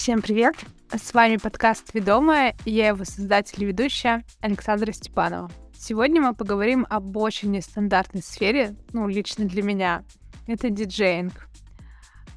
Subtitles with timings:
[0.00, 0.54] Всем привет!
[0.90, 5.50] С вами подкаст «Ведомая» и я его создатель и ведущая Александра Степанова.
[5.78, 10.02] Сегодня мы поговорим об очень нестандартной сфере, ну, лично для меня.
[10.46, 11.50] Это диджеинг.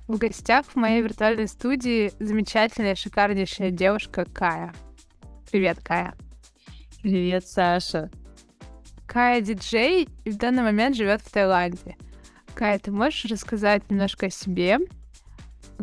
[0.09, 4.73] В гостях в моей виртуальной студии замечательная, шикарнейшая девушка Кая.
[5.50, 6.16] Привет, Кая.
[7.02, 8.11] Привет, Саша.
[9.07, 11.95] Кая диджей и в данный момент живет в Таиланде.
[12.55, 14.80] Кая, ты можешь рассказать немножко о себе,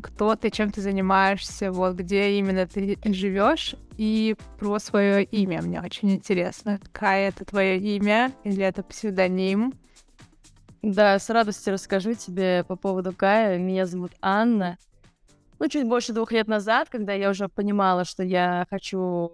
[0.01, 5.63] кто ты, чем ты занимаешься, вот где именно ты живешь, и про свое имя.
[5.63, 6.81] Мне очень интересно.
[6.93, 9.75] Кая это твое имя или это псевдоним?
[10.83, 13.59] Да, с радостью расскажу тебе по поводу Кая.
[13.59, 14.79] Меня зовут Анна.
[15.59, 19.31] Ну, чуть больше двух лет назад, когда я уже понимала, что я хочу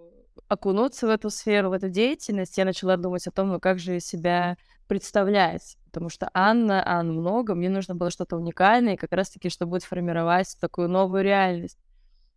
[0.49, 3.99] окунуться в эту сферу, в эту деятельность, я начала думать о том, ну как же
[3.99, 4.57] себя
[4.87, 9.83] представлять потому что Анна, Анна много, мне нужно было что-то уникальное, как раз-таки, что будет
[9.83, 11.79] формировать такую новую реальность.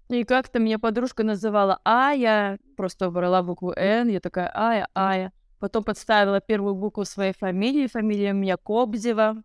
[0.09, 5.31] И как-то меня подружка называла Ая, просто брала букву Н, я такая Ая, Ая.
[5.59, 9.43] Потом подставила первую букву своей фамилии, фамилия у меня Кобзева,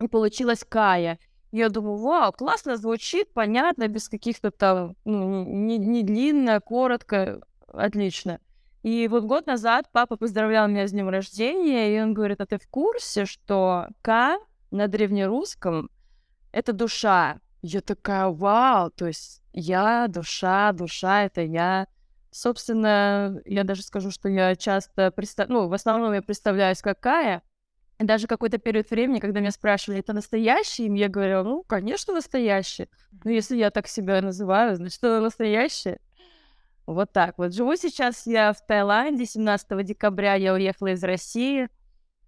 [0.00, 1.18] и получилась Кая.
[1.50, 8.38] Я думаю, вау, классно звучит, понятно, без каких-то там, ну, не, не длинно, коротко, отлично.
[8.82, 12.58] И вот год назад папа поздравлял меня с днем рождения, и он говорит, а ты
[12.58, 14.38] в курсе, что К
[14.70, 15.90] на древнерусском—
[16.52, 17.40] это душа?
[17.60, 21.88] Я такая, вау, то есть я, душа, душа— это я.
[22.30, 25.48] Собственно, я даже скажу, что я часто, представ...
[25.48, 27.42] ну, в основном я представляюсь как Кая,
[27.98, 32.14] и даже какой-то период времени, когда меня спрашивали, это настоящий им, я говорю, ну, конечно,
[32.14, 32.88] настоящий.
[33.24, 35.98] Ну, если я так себя называю, значит, это настоящее.
[36.88, 37.52] Вот так вот.
[37.52, 39.26] Живу сейчас я в Таиланде.
[39.26, 41.68] 17 декабря я уехала из России.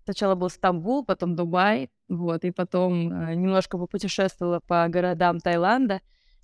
[0.05, 1.89] Сначала был Стамбул, потом Дубай.
[2.09, 6.03] Вот, и потом э, немножко попутешествовала по городам Таиланда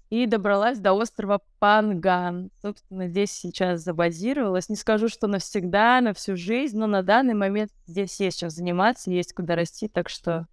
[0.08, 2.50] и добралась до острова Панган.
[2.62, 4.70] Собственно, здесь сейчас забазировалась.
[4.70, 9.10] Не скажу, что навсегда, на всю жизнь, но на данный момент здесь есть чем заниматься,
[9.10, 10.46] есть куда расти, так что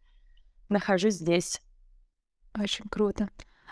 [0.67, 1.61] нахожусь здесь.
[2.59, 3.29] Очень круто.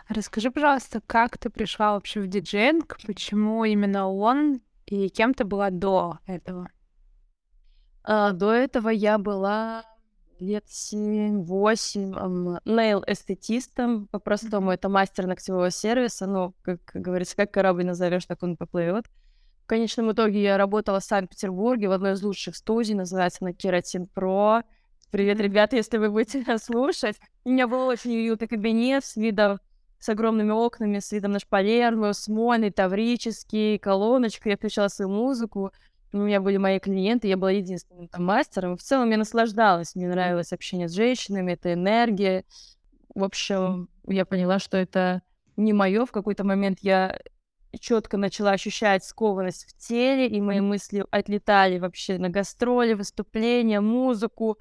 [0.10, 5.70] Расскажи, пожалуйста, как ты пришла вообще в диджейнг, почему именно он и кем ты была
[5.70, 6.70] до этого?
[8.04, 9.86] А, до этого я была
[10.40, 18.42] лет 7-8 нейл-эстетистом, по-простому, это мастер ногтевого сервиса, ну, как говорится, как корабль назовешь, так
[18.44, 19.06] он поплывет.
[19.64, 24.08] В конечном итоге я работала в Санкт-Петербурге в одной из лучших студий, называется на Кератин
[24.08, 24.64] Про.
[25.12, 27.18] Привет, ребята, если вы будете нас слушать.
[27.46, 29.60] У меня был очень уютный кабинет с видом
[30.02, 34.50] с огромными окнами, с видом на шпалерную, смольный, таврический, колоночка.
[34.50, 35.72] Я включала свою музыку.
[36.12, 38.78] У меня были мои клиенты, я была единственным там мастером.
[38.78, 42.46] В целом я наслаждалась, мне нравилось общение с женщинами, это энергия.
[43.14, 45.22] В общем, я поняла, что это
[45.56, 46.08] не мое.
[46.08, 47.20] В какой-то момент я
[47.80, 54.58] четко начала ощущать скованность в теле, и мои мысли отлетали вообще на гастроли, выступления, музыку.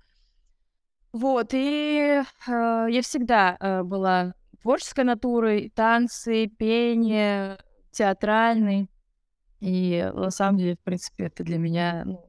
[1.12, 7.58] Вот, и э, я всегда э, была творческой натурой, танцы, пение,
[7.90, 8.88] театральный.
[9.60, 12.20] И на самом деле, в принципе, это для меня ну,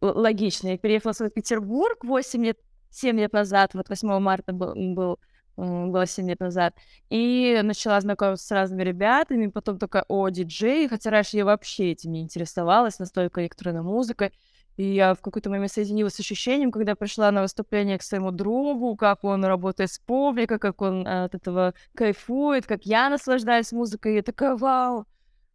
[0.00, 0.68] логично.
[0.68, 2.58] Я переехала в Санкт-Петербург 8 лет,
[2.90, 5.18] 7 лет назад, вот 8 марта был, был
[5.56, 6.74] было 7 лет назад,
[7.10, 12.12] и начала знакомиться с разными ребятами, потом такая, о, диджей, хотя раньше я вообще этим
[12.12, 14.32] не интересовалась, настолько электронной музыкой,
[14.76, 18.96] и я в какой-то момент соединилась с ощущением, когда пришла на выступление к своему другу,
[18.96, 24.12] как он работает с публикой, как он а, от этого кайфует, как я наслаждаюсь музыкой.
[24.12, 25.06] И я такая, вау,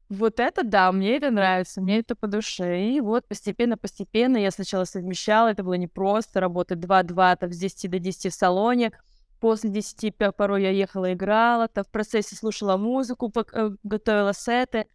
[0.09, 2.81] вот это да, мне это нравится, мне это по душе.
[2.89, 7.99] И вот постепенно-постепенно я сначала совмещала, это было непросто, работать 2-2, там, с 10 до
[7.99, 8.91] 10 в салоне.
[9.39, 14.85] После 10 порой я ехала, играла, там, в процессе слушала музыку, э, готовила сеты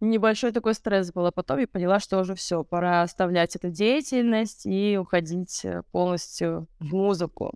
[0.00, 4.66] небольшой такой стресс был, а потом я поняла, что уже все, пора оставлять эту деятельность
[4.66, 7.54] и уходить э, полностью в музыку.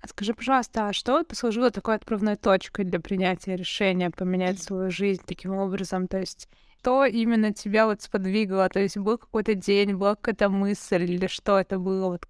[0.00, 5.22] А скажи, пожалуйста, а что послужило такой отправной точкой для принятия решения поменять свою жизнь
[5.24, 6.08] таким образом?
[6.08, 6.48] То есть
[6.80, 8.68] что именно тебя вот сподвигло?
[8.68, 12.08] То есть был какой-то день, была какая-то мысль или что это было?
[12.08, 12.26] Вот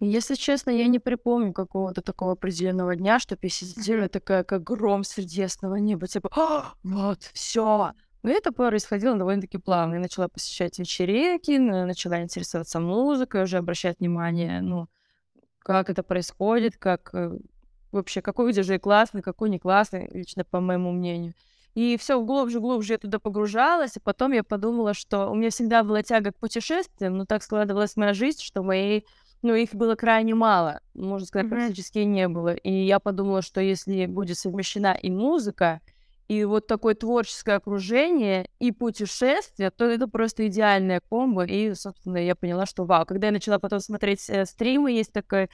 [0.00, 5.42] если честно, я не припомню какого-то такого определенного дня, чтобы я такая, как гром среди
[5.42, 7.92] ясного неба, типа, «А, вот, все.
[8.22, 9.94] Но это происходило довольно-таки плавно.
[9.94, 14.88] Я начала посещать вечеринки, начала интересоваться музыкой, уже обращать внимание, ну,
[15.58, 17.38] как это происходит, как э,
[17.92, 21.34] вообще, какой диджей классный, какой не классный, лично по моему мнению.
[21.74, 25.84] И все глубже, глубже я туда погружалась, и потом я подумала, что у меня всегда
[25.84, 29.06] была тяга к путешествиям, но так складывалась моя жизнь, что моей
[29.42, 31.50] ну, их было крайне мало, можно сказать, mm-hmm.
[31.50, 32.54] практически не было.
[32.54, 35.80] И я подумала, что если будет совмещена и музыка,
[36.28, 41.44] и вот такое творческое окружение и путешествие, то это просто идеальная комбо.
[41.44, 43.04] И, собственно, я поняла, что вау.
[43.04, 45.50] Когда я начала потом смотреть э, стримы, есть такой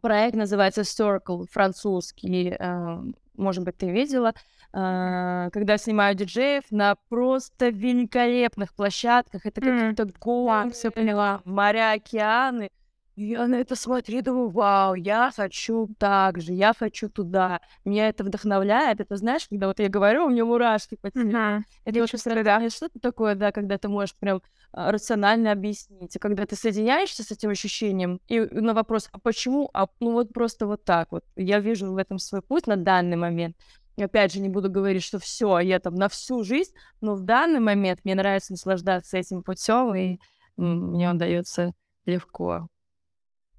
[0.00, 2.98] проект, называется Circle, французский, э,
[3.36, 4.34] может быть, ты видела,
[4.72, 9.46] э, когда снимают диджеев на просто великолепных площадках.
[9.46, 12.70] Это какие-то горы, все поняла, моря, океаны.
[13.14, 17.60] Я на это смотрю думаю, вау, я хочу так же, я хочу туда.
[17.84, 19.00] Меня это вдохновляет.
[19.00, 21.30] Это знаешь, когда вот я говорю, у меня мурашки по телу.
[21.30, 21.62] Mm-hmm.
[21.84, 22.70] Это я очень да.
[22.70, 24.40] что-то такое, да, когда ты можешь прям
[24.72, 26.16] а, рационально объяснить.
[26.16, 29.68] И когда ты соединяешься с этим ощущением, и на вопрос, а почему?
[29.74, 31.24] А ну вот просто вот так вот.
[31.36, 33.56] Я вижу в этом свой путь на данный момент.
[33.96, 36.72] И опять же, не буду говорить, что все, я там на всю жизнь,
[37.02, 40.18] но в данный момент мне нравится наслаждаться этим путем, и
[40.56, 41.74] мне он дается
[42.06, 42.68] легко.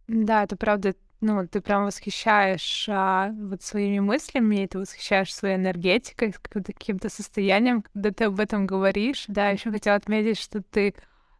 [0.07, 6.33] Да, это правда, ну, ты прям восхищаешь а, вот своими мыслями, ты восхищаешь своей энергетикой,
[6.33, 9.25] каким-то состоянием, когда ты об этом говоришь.
[9.27, 10.93] Да, еще хотела отметить, что ты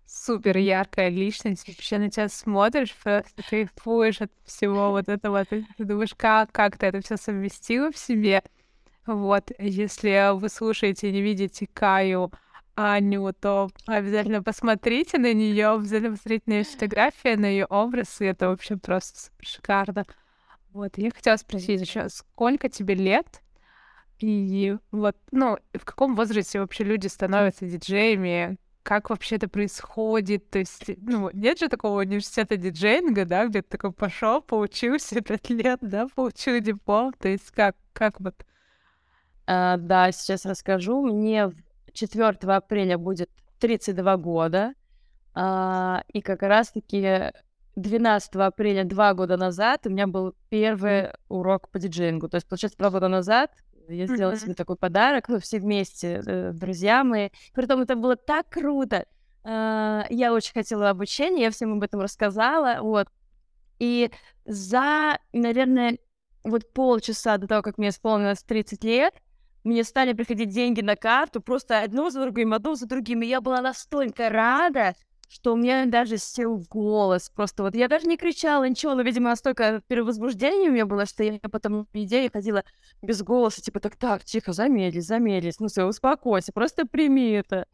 [0.05, 5.83] супер яркая личность, вообще на тебя смотришь, просто кайфуешь от всего вот этого, ты, ты
[5.83, 8.43] думаешь, как, как ты это все совместила в себе.
[9.05, 12.31] Вот, если вы слушаете и не видите Каю
[12.75, 18.25] Аню, то обязательно посмотрите на нее, обязательно посмотрите на ее фотографии, на ее образ, и
[18.25, 20.05] это вообще просто шикарно.
[20.71, 23.41] Вот, я хотела спросить еще, сколько тебе лет?
[24.17, 28.57] И вот, ну, в каком возрасте вообще люди становятся диджеями?
[28.81, 30.49] Как вообще это происходит?
[30.49, 35.49] То есть, ну, нет же такого университета диджейнга, да, где ты такой пошел, поучился пять
[35.49, 37.13] лет, да, получил диплом.
[37.13, 38.35] То есть как, как вот?
[39.45, 41.05] А, да, сейчас расскажу.
[41.05, 41.51] Мне
[41.93, 43.29] 4 апреля будет
[43.59, 44.73] 32 года.
[45.35, 47.31] А, и как раз-таки
[47.75, 52.29] 12 апреля, два года назад, у меня был первый урок по диджеингу.
[52.29, 53.51] То есть, получается, два года назад
[53.89, 54.39] я сделала mm-hmm.
[54.39, 57.29] себе такой подарок, ну, все вместе, э, друзья мои.
[57.53, 59.05] Притом это было так круто.
[59.43, 63.09] Uh, я очень хотела обучения, я всем об этом рассказала, вот.
[63.77, 64.09] И
[64.45, 65.97] за, наверное,
[66.45, 69.13] вот полчаса до того, как мне исполнилось 30 лет,
[69.63, 73.21] мне стали приходить деньги на карту, просто одно за другим, одно за другим.
[73.21, 74.95] И я была настолько рада,
[75.29, 77.29] что у меня даже сел голос.
[77.29, 81.23] Просто вот я даже не кричала, ничего, но, видимо, настолько перевозбуждение у меня было, что
[81.23, 82.63] я потом идея ходила
[83.01, 87.65] без голоса, типа, так, так, тихо, замедлись, замедлись, ну все, успокойся, просто прими это.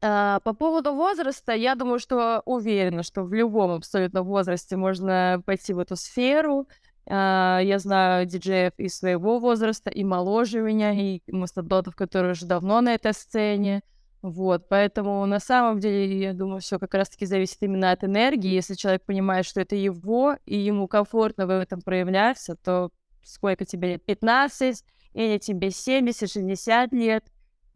[0.00, 5.72] А, по поводу возраста, я думаю, что уверена, что в любом абсолютно возрасте можно пойти
[5.72, 6.68] в эту сферу,
[7.10, 12.94] я знаю диджеев из своего возраста, и моложе меня, и мастодотов, которые уже давно на
[12.94, 13.82] этой сцене.
[14.20, 18.50] Вот, поэтому на самом деле, я думаю, все как раз-таки зависит именно от энергии.
[18.50, 22.90] Если человек понимает, что это его, и ему комфортно в этом проявляться, то
[23.22, 24.04] сколько тебе лет?
[24.04, 24.84] 15
[25.14, 27.24] или тебе 70, 60 лет.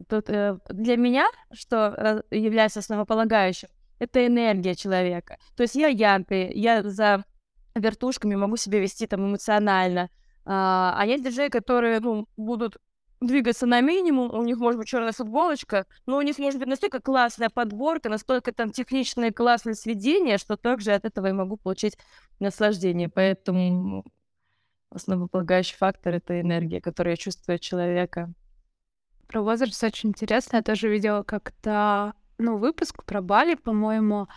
[0.09, 3.69] Тут э, для меня, что является основополагающим,
[3.99, 5.37] это энергия человека.
[5.55, 7.23] То есть я яркая, я за
[7.75, 10.09] вертушками, могу себя вести там эмоционально.
[10.45, 12.77] А, а есть диджеи, которые, ну, будут
[13.21, 16.99] двигаться на минимум, у них может быть черная футболочка, но у них может быть настолько
[16.99, 21.97] классная подборка, настолько там техничное классное сведение, что также от этого я могу получить
[22.39, 23.09] наслаждение.
[23.09, 24.03] Поэтому
[24.89, 28.31] основополагающий фактор— это энергия, которую я чувствую от человека.
[29.27, 30.57] Про возраст очень интересно.
[30.57, 34.27] Я тоже видела как-то, ну, выпуск про Бали, по-моему,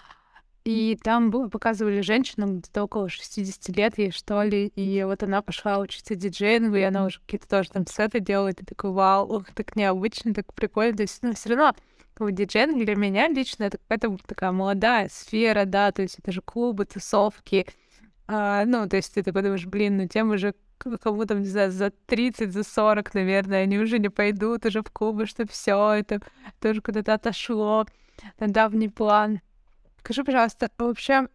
[0.66, 5.40] и там было, показывали женщину где-то около 60 лет ей, что ли, и вот она
[5.40, 9.44] пошла учиться диджеингу, и она уже какие-то тоже там сеты делает, и такой, вау, ух,
[9.54, 10.96] так необычно, так прикольно.
[10.96, 11.72] То есть, ну, все равно
[12.14, 16.42] как диджеинг для меня лично это какая-то такая молодая сфера, да, то есть это же
[16.42, 17.64] клубы, тусовки,
[18.26, 21.70] а, ну, то есть ты такой думаешь, блин, ну тем уже кому там, не знаю,
[21.70, 26.20] за 30, за 40, наверное, они уже не пойдут уже в клубы, что все это
[26.60, 27.86] тоже куда-то отошло
[28.40, 29.40] на давний план.
[30.06, 31.26] Скажи, пожалуйста, вообще,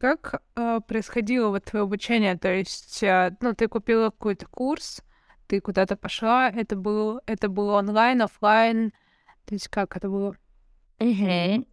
[0.00, 2.38] как э, происходило вот твое обучение?
[2.38, 5.02] То есть, э, ну, ты купила какой-то курс,
[5.46, 8.92] ты куда-то пошла, это был, это было онлайн, офлайн,
[9.44, 10.38] то есть как это было?
[11.00, 11.66] Угу.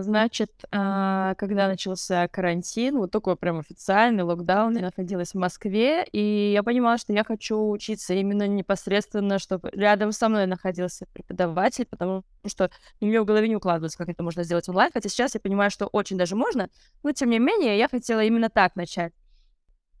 [0.00, 6.50] Значит, а, когда начался карантин, вот такой прям официальный локдаун, я находилась в Москве, и
[6.52, 12.24] я понимала, что я хочу учиться именно непосредственно, чтобы рядом со мной находился преподаватель, потому
[12.46, 12.68] что
[13.00, 15.70] у меня в голове не укладывается, как это можно сделать онлайн, хотя сейчас я понимаю,
[15.70, 16.68] что очень даже можно,
[17.04, 19.12] но тем не менее я хотела именно так начать.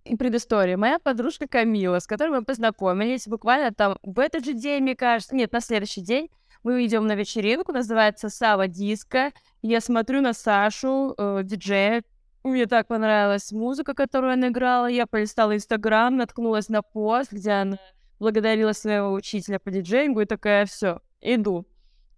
[0.04, 0.76] И предыстория.
[0.76, 5.34] Моя подружка Камила, с которой мы познакомились буквально там в этот же день, мне кажется,
[5.34, 6.28] нет, на следующий день,
[6.64, 9.32] мы идем на вечеринку, называется Сава Диско.
[9.62, 12.02] Я смотрю на Сашу, э, диджея.
[12.42, 14.86] Мне так понравилась музыка, которую она играла.
[14.86, 17.78] Я полистала Инстаграм, наткнулась на пост, где она
[18.18, 21.66] поблагодарила своего учителя по диджеингу и такая, все, иду.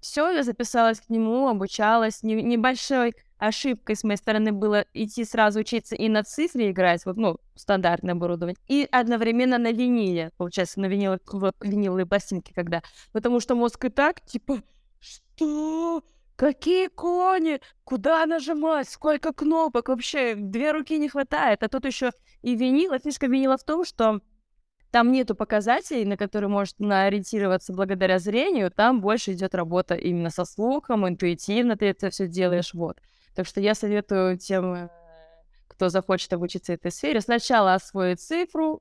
[0.07, 2.23] Все, я записалась к нему, обучалась.
[2.23, 7.17] Не, небольшой ошибкой с моей стороны было идти сразу учиться и на цифре играть, вот,
[7.17, 12.83] ну, стандартное оборудование, и одновременно на виниле, получается, на виниловые, виниловые пластинки, когда.
[13.11, 14.63] Потому что мозг и так, типа,
[15.01, 16.05] что?
[16.37, 17.61] Какие кони?
[17.83, 18.89] Куда нажимать?
[18.89, 19.89] Сколько кнопок?
[19.89, 21.65] Вообще, две руки не хватает.
[21.65, 22.93] А тут еще и винил.
[22.93, 24.21] А фишка винила в том, что
[24.97, 28.71] там нету показателей, на которые может ориентироваться благодаря зрению.
[28.71, 32.73] Там больше идет работа именно со слухом, интуитивно ты это все делаешь.
[32.73, 32.97] Вот.
[33.35, 34.89] Так что я советую тем, э,
[35.69, 38.81] кто захочет обучиться этой сфере, сначала освоить цифру,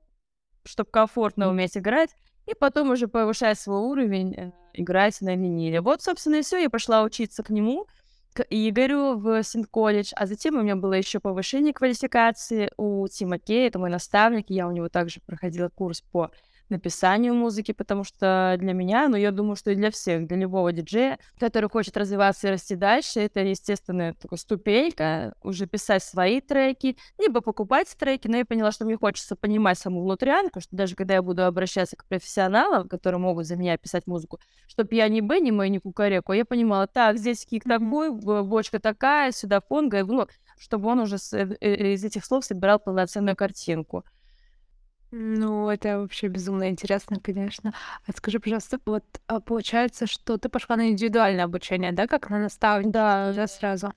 [0.64, 5.82] чтобы комфортно уметь играть, и потом уже повышать свой уровень, э, играть на виниле.
[5.82, 6.56] Вот, собственно, и все.
[6.56, 7.88] Я пошла учиться к нему,
[8.36, 13.66] к Игорю в Синт-колледж, а затем у меня было еще повышение квалификации у Тима Кей,
[13.66, 16.30] это мой наставник, я у него также проходила курс по
[16.70, 20.72] написанию музыки, потому что для меня, ну, я думаю, что и для всех, для любого
[20.72, 26.96] диджея, который хочет развиваться и расти дальше, это естественная такая ступенька, уже писать свои треки,
[27.18, 31.14] либо покупать треки, но я поняла, что мне хочется понимать саму внутрянку, что даже когда
[31.14, 35.50] я буду обращаться к профессионалам, которые могут за меня писать музыку, чтобы я не Бенни
[35.50, 40.26] мой, не Кукареку, я понимала, так, здесь кик такой, бочка такая, сюда фонга, ну,
[40.58, 44.04] чтобы он уже э, э, из этих слов собирал полноценную картинку.
[45.18, 47.72] Ну, это вообще безумно интересно, конечно.
[48.06, 52.38] А скажи, пожалуйста, вот а получается, что ты пошла на индивидуальное обучение, да, как на
[52.38, 53.92] наставника, Да, да, сразу?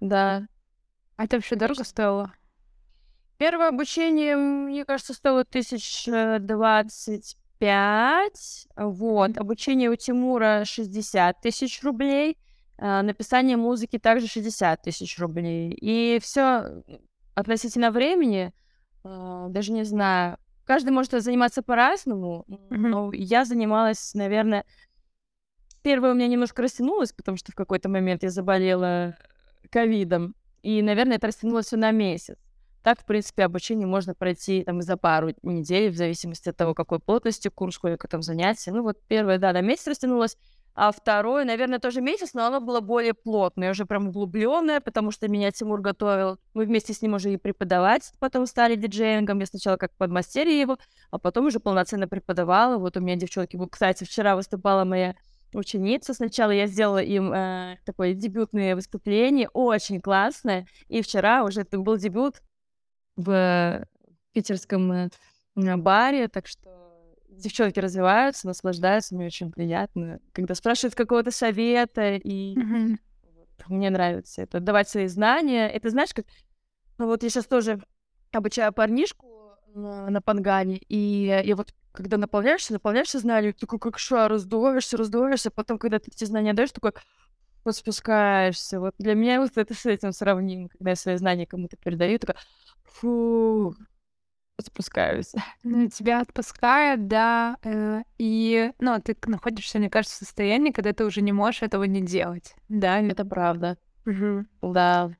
[0.00, 0.46] да.
[1.16, 2.32] А это вообще дорого стоило?
[3.36, 8.66] Первое обучение, мне кажется, стоило тысяч э, двадцать пять.
[8.76, 9.36] Вот.
[9.36, 12.38] Обучение у Тимура 60 тысяч рублей.
[12.78, 15.76] а, Написание музыки также 60 тысяч рублей.
[15.80, 16.82] И все
[17.34, 18.52] относительно времени,
[19.04, 22.90] а, даже не знаю, Каждый может заниматься по-разному, Мгм.
[22.90, 24.64] но я занималась, наверное...
[25.82, 29.16] Первое у меня немножко растянулось, потому что в какой-то момент я заболела
[29.70, 32.38] ковидом, и, наверное, это растянулось все на месяц.
[32.82, 36.72] Так, в принципе, обучение можно пройти там и за пару недель, в зависимости от того,
[36.74, 38.70] какой плотности курс, сколько там занятий.
[38.70, 40.38] Ну вот первое, да, на месяц растянулось,
[40.74, 45.28] а второе, наверное, тоже месяц, но оно было более плотное, уже прям углубленное, потому что
[45.28, 46.38] меня Тимур готовил.
[46.52, 49.38] Мы вместе с ним уже и преподавать потом стали диджеингом.
[49.38, 50.78] Я сначала как подмастерье его,
[51.10, 52.76] а потом уже полноценно преподавала.
[52.78, 55.14] Вот у меня девчонки, кстати, вчера выступала моя
[55.52, 56.12] ученица.
[56.12, 60.66] Сначала я сделала им э, такое дебютное выступление, очень классное.
[60.88, 62.42] И вчера уже это был дебют
[63.16, 63.86] в
[64.32, 65.08] питерском э,
[65.54, 66.83] баре, так что
[67.38, 70.20] девчонки развиваются, наслаждаются, мне очень приятно.
[70.32, 75.68] Когда спрашивают какого-то совета, и вот, мне нравится это, давать свои знания.
[75.68, 76.26] Это знаешь, как...
[76.98, 77.80] Ну, вот я сейчас тоже
[78.32, 84.30] обучаю парнишку на, на пангане, и я вот когда наполняешься, наполняешься знаниями, такой как шар,
[84.30, 86.92] раздуваешься, раздуваешься, потом, когда ты эти знания даешь, такой
[87.64, 88.80] вот спускаешься.
[88.80, 92.36] Вот для меня вот это с этим сравнимо, когда я свои знания кому-то передаю, такая
[92.84, 93.76] фу,
[94.62, 95.32] спускаюсь.
[95.62, 101.04] Ну, тебя отпускает, да, э, и, ну, ты находишься, мне кажется, в состоянии, когда ты
[101.04, 103.00] уже не можешь этого не делать, да?
[103.00, 103.78] Это правда.
[104.04, 104.46] Мгм.
[104.62, 105.10] Да.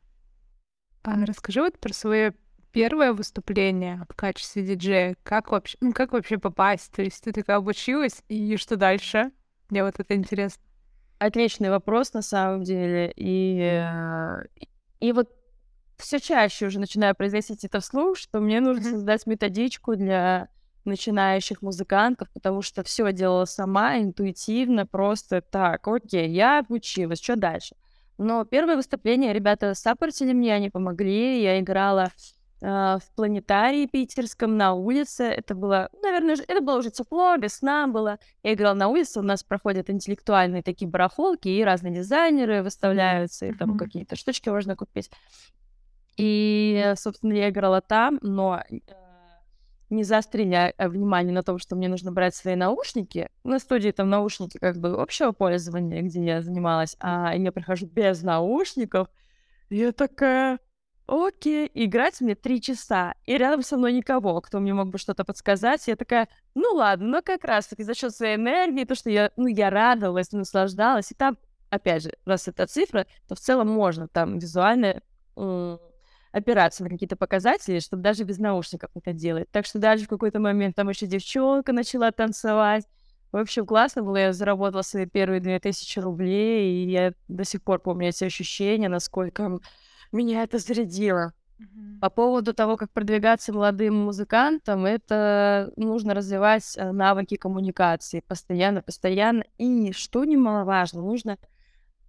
[1.03, 2.35] А расскажи вот про свое
[2.73, 5.17] первое выступление в качестве диджея.
[5.23, 6.93] Как вообще, ну, как вообще попасть?
[6.93, 9.31] То есть ты такая обучилась, и что дальше?
[9.71, 10.63] Мне вот это интересно.
[11.19, 13.13] Отличный вопрос на самом деле.
[13.17, 14.45] И, э,
[15.01, 15.31] и вот
[16.05, 20.49] все чаще уже начинаю произносить это вслух, что мне нужно создать методичку для
[20.85, 27.75] начинающих музыкантов, потому что все делала сама, интуитивно, просто так, окей, я обучилась, что дальше?
[28.19, 32.11] Но первое выступление ребята саппортили мне, они помогли, я играла
[32.61, 35.25] э, в планетарии питерском на улице.
[35.25, 38.19] Это было, наверное, ж- это было уже тепло, весна была.
[38.45, 43.53] Я играла на улице, у нас проходят интеллектуальные такие барахолки, и разные дизайнеры выставляются, и
[43.53, 43.79] там Мгм.
[43.79, 45.11] какие-то штучки можно купить.
[46.17, 48.79] И, собственно, я играла там, но э,
[49.91, 53.31] не заострили э, внимание на том, что мне нужно брать свои наушники.
[53.43, 58.23] На студии там наушники как бы общего пользования, где я занималась, а я прихожу без
[58.23, 59.09] наушников.
[59.71, 60.61] Я такая,
[61.07, 63.15] окей, играть мне три часа.
[63.25, 65.87] И рядом со мной никого, кто мне мог бы что-то подсказать.
[65.89, 69.47] Я такая, ну ладно, но как раз-таки за счет своей энергии, то, что я, ну,
[69.47, 71.11] я радовалась, наслаждалась.
[71.11, 71.39] И там,
[71.71, 75.03] опять же, раз это цифра, то в целом можно там визуально
[76.35, 79.49] опираться на какие-то показатели, чтобы даже без наушников это делать.
[79.53, 82.87] Так что даже в какой-то момент там еще девчонка начала танцевать.
[83.31, 84.17] В общем, классно было.
[84.17, 89.61] Я заработала свои первые 2000 рублей, и я до сих пор помню эти ощущения, насколько
[90.11, 91.35] меня это зарядило.
[92.01, 99.45] По поводу того, как продвигаться молодым музыкантам, это нужно развивать э, навыки коммуникации постоянно, постоянно.
[99.57, 101.39] И, что немаловажно, нужно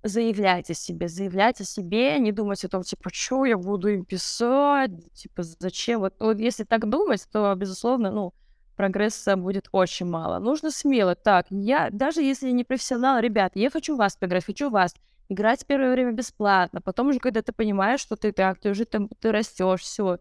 [0.06, 4.06] заявлять о себе, заявлять о себе, не думать о том, типа, что я буду им
[4.06, 6.02] писать, типа, зачем.
[6.02, 8.34] Вот, вот если так думать, то, безусловно, ну,
[8.76, 10.40] прогресса будет очень мало.
[10.40, 11.16] Нужно смело.
[11.16, 14.94] Так, я, даже если не профессионал, ребят, я хочу вас поиграть, хочу вас.
[15.28, 16.82] Играть первое время бесплатно.
[16.82, 20.20] Потом уже, когда ты понимаешь, что ты так, ты уже там, ты растешь, все.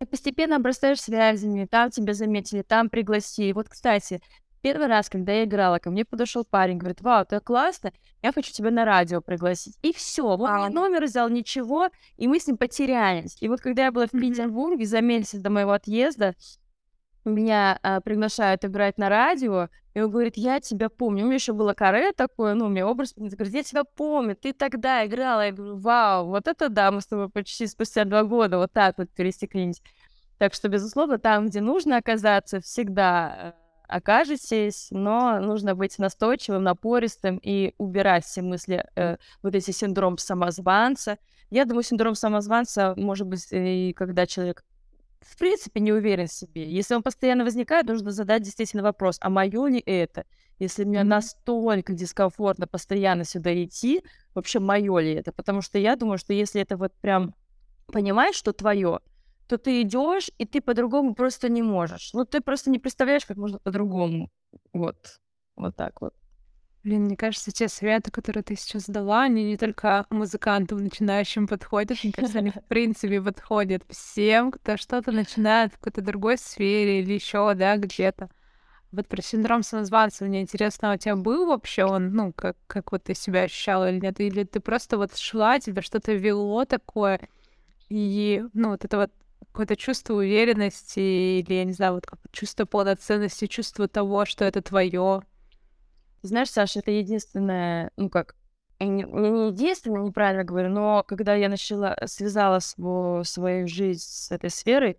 [0.00, 3.52] И постепенно обрастаешь связями, там тебя заметили, там пригласили.
[3.52, 4.20] Вот, кстати,
[4.66, 8.52] первый раз, когда я играла, ко мне подошел парень, говорит, вау, ты классно, я хочу
[8.52, 9.78] тебя на радио пригласить.
[9.82, 10.68] И все, вот а.
[10.70, 13.36] номер взял, ничего, и мы с ним потерялись.
[13.40, 16.34] И вот когда я была в Петербурге за месяц до моего отъезда,
[17.24, 21.22] меня а, приглашают играть на радио, и он говорит, я тебя помню.
[21.22, 24.34] У меня еще было каре такое, ну, у меня образ, он говорит, я тебя помню,
[24.34, 25.46] ты тогда играла.
[25.46, 28.98] Я говорю, вау, вот это да, мы с тобой почти спустя два года вот так
[28.98, 29.80] вот пересеклись.
[30.38, 37.38] Так что, безусловно, там, где нужно оказаться, всегда э, окажетесь, но нужно быть настойчивым, напористым
[37.42, 41.18] и убирать все мысли, э, вот эти синдром самозванца.
[41.50, 44.64] Я думаю, синдром самозванца может быть и когда человек
[45.20, 46.70] в принципе не уверен в себе.
[46.70, 50.24] Если он постоянно возникает, нужно задать действительно вопрос, а мое ли это?
[50.58, 51.04] Если мне mm-hmm.
[51.04, 54.02] настолько дискомфортно постоянно сюда идти,
[54.34, 55.32] вообще мое ли это?
[55.32, 57.34] Потому что я думаю, что если это вот прям
[57.86, 59.00] понимаешь, что твое,
[59.48, 62.12] то ты идешь, и ты по-другому просто не можешь.
[62.12, 64.30] Ну, ты просто не представляешь, как можно по-другому.
[64.72, 65.20] Вот.
[65.56, 66.14] Вот так вот.
[66.86, 71.98] Блин, мне кажется, те советы, которые ты сейчас дала, они не только музыкантам начинающим подходят,
[72.04, 77.14] мне кажется, они в принципе подходят всем, кто что-то начинает в какой-то другой сфере или
[77.14, 78.30] еще, да, где-то.
[78.92, 82.92] Вот про синдром самозванца мне интересно, а у тебя был вообще он, ну, как, как
[82.92, 84.20] вот ты себя ощущала или нет?
[84.20, 87.20] Или ты просто вот шла, тебя что-то вело такое,
[87.88, 89.10] и, ну, вот это вот
[89.56, 95.22] какое-то чувство уверенности или, я не знаю, вот чувство полноценности, чувство того, что это твое,
[96.20, 98.34] знаешь, Саша, это единственное, ну как,
[98.78, 104.50] не, не единственное, неправильно говорю, но когда я начала, связала свою, свою жизнь с этой
[104.50, 104.98] сферой,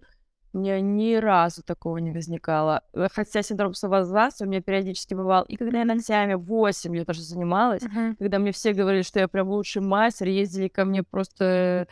[0.53, 2.81] у меня ни разу такого не возникало.
[2.93, 5.43] Э, хотя синдром самозванца у меня периодически бывал.
[5.43, 8.15] И когда я на теме 8 я тоже занималась, uh-huh.
[8.17, 11.87] когда мне все говорили, что я прям лучший мастер, ездили ко мне просто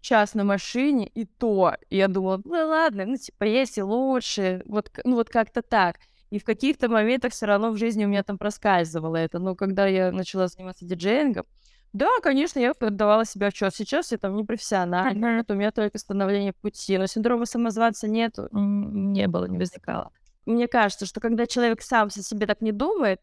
[0.00, 1.74] час на машине, и то.
[1.88, 5.96] И я думала, ну ладно, ну типа есть и лучше, вот, ну вот как-то так.
[6.30, 9.38] И в каких-то моментах все равно в жизни у меня там проскальзывало это.
[9.38, 11.44] Но когда я начала заниматься диджеингом,
[11.92, 13.74] да, конечно, я отдавала себе отчет.
[13.74, 15.52] Сейчас я там не профессиональна, uh-huh.
[15.52, 16.96] у меня только становление пути.
[16.98, 20.12] Но синдрома самозванца нет, не было, не возникало.
[20.46, 23.20] Мне кажется, что когда человек сам о себе так не думает,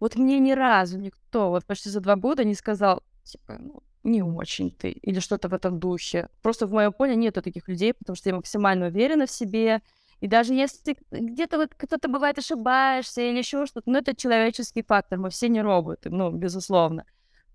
[0.00, 4.22] вот мне ни разу никто вот почти за два года не сказал, типа, ну, не
[4.22, 6.28] очень ты, или что-то в этом духе.
[6.42, 9.82] Просто в моем поле нету таких людей, потому что я максимально уверена в себе,
[10.20, 15.18] и даже если где-то вот кто-то бывает ошибаешься или еще что-то, ну, это человеческий фактор,
[15.18, 17.04] мы все не роботы, ну, безусловно.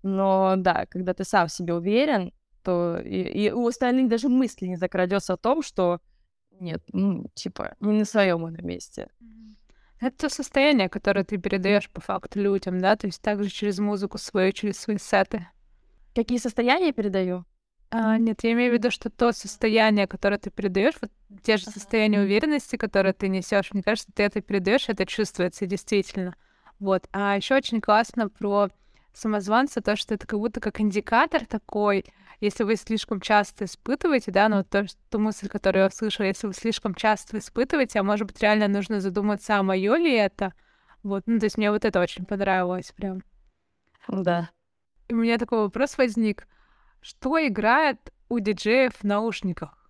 [0.02, 2.32] Но да, когда ты сам в себе уверен,
[2.62, 6.00] то и, и у остальных даже мысли не закрадется о том, что
[6.58, 9.08] нет, ну, типа, не на своем на месте.
[10.00, 14.18] Это то состояние, которое ты передаешь по факту людям, да, то есть также через музыку
[14.18, 15.46] свою, через свои сеты.
[16.16, 17.44] Какие состояния я передаю?
[17.90, 21.10] А, нет, я имею в виду, что то состояние, которое ты передаешь, вот
[21.42, 26.34] те же состояния уверенности, которые ты несешь, мне кажется, ты это передаешь, это чувствуется действительно.
[26.80, 27.06] Вот.
[27.12, 28.70] А еще очень классно про
[29.12, 32.06] самозванца, то, что это как будто как индикатор такой,
[32.40, 36.54] если вы слишком часто испытываете, да, ну, то, ту мысль, которую я услышала, если вы
[36.54, 40.54] слишком часто испытываете, а может быть, реально нужно задуматься, а мое ли это?
[41.02, 43.22] Вот, ну, то есть мне вот это очень понравилось прям.
[44.08, 44.48] Да.
[45.08, 46.46] И у меня такой вопрос возник.
[47.00, 49.86] Что играет у диджеев в наушниках?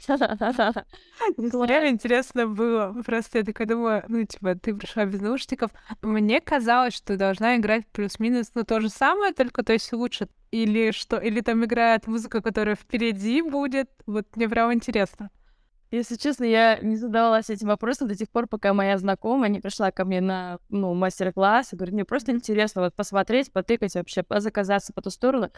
[0.08, 2.94] Реально интересно было.
[3.04, 5.70] Просто я такая думаю, ну, типа, ты пришла без наушников.
[6.02, 10.28] Мне казалось, что должна играть плюс-минус, ну, то же самое, только, то есть, лучше.
[10.50, 11.18] Или что?
[11.18, 13.90] Или там играет музыка, которая впереди будет.
[14.06, 15.30] Вот мне прям интересно.
[15.90, 19.90] Если честно, я не задавалась этим вопросом до тех пор, пока моя знакомая не пришла
[19.90, 24.92] ко мне на ну, мастер-класс и говорит, мне просто интересно вот посмотреть, потыкать вообще, заказаться
[24.92, 25.50] по ту сторону.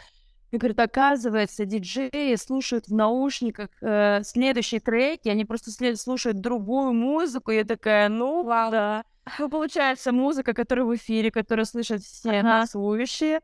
[0.50, 6.92] И говорит, оказывается, диджеи слушают в наушниках э, следующие треки, они просто след- слушают другую
[6.92, 7.50] музыку.
[7.50, 8.70] Я такая, ну, Вау.
[8.70, 9.04] да.
[9.38, 12.42] Ну, получается, музыка, которая в эфире, которую слышат все ага.
[12.42, 13.40] нас слушающие.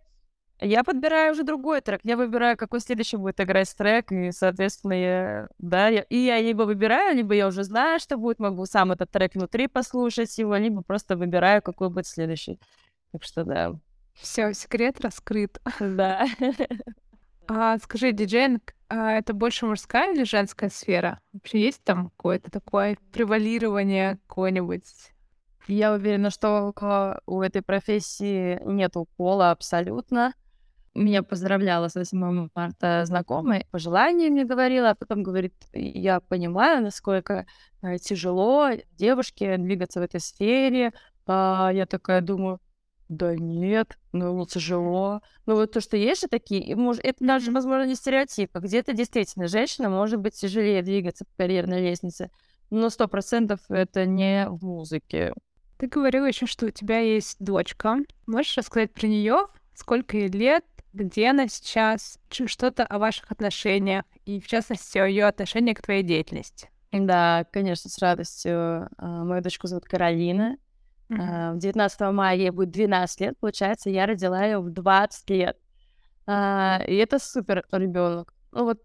[0.60, 2.00] Я подбираю уже другой трек.
[2.02, 6.62] Я выбираю, какой следующий будет играть трек, и, соответственно, я, да, я, и я либо
[6.62, 10.82] выбираю, либо я уже знаю, что будет, могу сам этот трек внутри послушать его, либо
[10.82, 12.58] просто выбираю, какой будет следующий.
[13.12, 13.74] Так что, да.
[14.14, 15.60] Все, секрет раскрыт.
[15.80, 16.26] Да.
[17.50, 21.20] А скажи, диджейнг а это больше мужская или женская сфера?
[21.32, 24.84] Вообще есть там какое-то такое превалирование какое-нибудь?
[25.66, 26.72] Я уверена, что
[27.26, 30.34] у этой профессии нету пола абсолютно.
[30.98, 37.46] Меня поздравляла с 8 марта знакомая, пожелания мне говорила, а потом говорит, я понимаю, насколько
[37.82, 40.92] э, тяжело девушке двигаться в этой сфере.
[41.26, 42.58] А я такая думаю,
[43.08, 45.20] да нет, ну тяжело.
[45.46, 48.92] Ну вот то, что есть же такие, может, это даже, возможно, не стереотип, а где-то
[48.92, 52.30] действительно женщина может быть тяжелее двигаться по карьерной лестнице,
[52.70, 55.32] но сто процентов это не в музыке.
[55.78, 57.98] Ты говорила еще, что у тебя есть дочка.
[58.26, 59.46] Можешь рассказать про нее?
[59.74, 60.64] Сколько ей лет?
[60.92, 62.18] Где она сейчас?
[62.30, 66.70] Что-то о ваших отношениях и, в частности, о ее отношении к твоей деятельности.
[66.92, 68.88] Да, конечно, с радостью.
[68.96, 70.56] А, мою дочку зовут Каролина.
[71.10, 71.58] Mm-hmm.
[71.58, 75.58] 19 мая ей будет 12 лет, получается, я родила ее в 20 лет.
[76.26, 78.34] А, и это супер ребенок.
[78.52, 78.82] Ну вот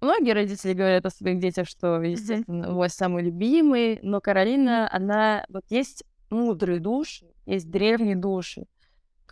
[0.00, 2.72] многие родители говорят о своих детях, что, естественно, mm-hmm.
[2.72, 8.66] мой самый любимый, но Каролина, она вот есть мудрые души, есть древние души.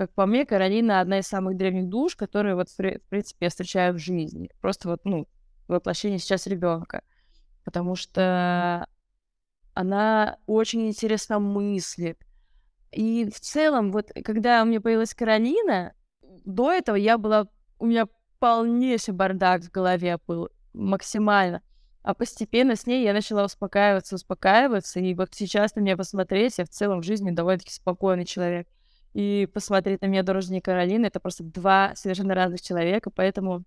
[0.01, 2.75] Как по мне, Каролина одна из самых древних душ, которые вот, в
[3.11, 4.49] принципе, я встречаю в жизни.
[4.63, 5.29] Просто вот, ну,
[5.69, 7.03] воплощение сейчас ребенка.
[7.67, 8.87] Потому что
[9.75, 12.19] она очень интересно мыслит.
[12.93, 15.93] И в целом, вот когда у меня появилась Каролина,
[16.47, 17.49] до этого я была...
[17.79, 18.09] У меня
[18.39, 21.61] полнейший бардак в голове был, максимально.
[22.01, 24.99] А постепенно с ней я начала успокаиваться, успокаиваться.
[24.99, 28.67] И вот сейчас на меня посмотреть, я в целом в жизни довольно-таки спокойный человек.
[29.13, 33.65] И посмотреть на меня дорожнее Каролина, это просто два совершенно разных человека, поэтому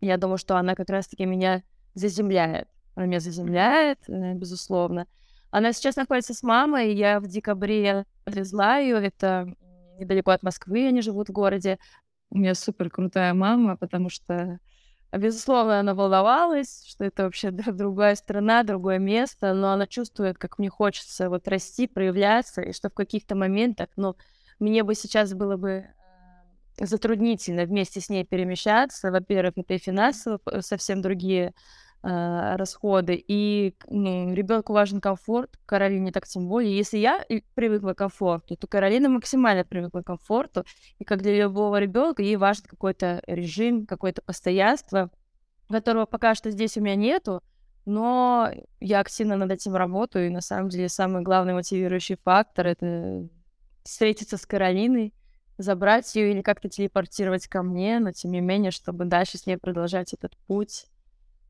[0.00, 1.62] я думаю, что она как раз-таки меня
[1.94, 2.68] заземляет.
[2.94, 5.06] Она меня заземляет, э, безусловно.
[5.50, 9.54] Она сейчас находится с мамой, я в декабре привезла ее, это
[9.98, 11.78] недалеко от Москвы, они живут в городе.
[12.30, 14.58] У меня супер крутая мама, потому что
[15.12, 20.70] Безусловно, она волновалась, что это вообще другая страна, другое место, но она чувствует, как мне
[20.70, 24.14] хочется вот расти, проявляться, и что в каких-то моментах, ну,
[24.60, 25.86] мне бы сейчас было бы
[26.78, 29.10] э, затруднительно вместе с ней перемещаться.
[29.10, 31.54] Во-первых, это и финансово совсем другие
[32.02, 36.76] э, расходы, и ну, ребенку важен комфорт, Каролине так тем более.
[36.76, 40.64] Если я привыкла к комфорту, то Каролина максимально привыкла к комфорту,
[40.98, 45.10] и как для любого ребенка ей важен какой-то режим, какое-то постоянство,
[45.68, 47.42] которого пока что здесь у меня нету,
[47.86, 53.28] но я активно над этим работаю, и на самом деле самый главный мотивирующий фактор— это
[53.90, 55.12] встретиться с Каролиной,
[55.58, 59.56] забрать ее или как-то телепортировать ко мне, но тем не менее, чтобы дальше с ней
[59.56, 60.86] продолжать этот путь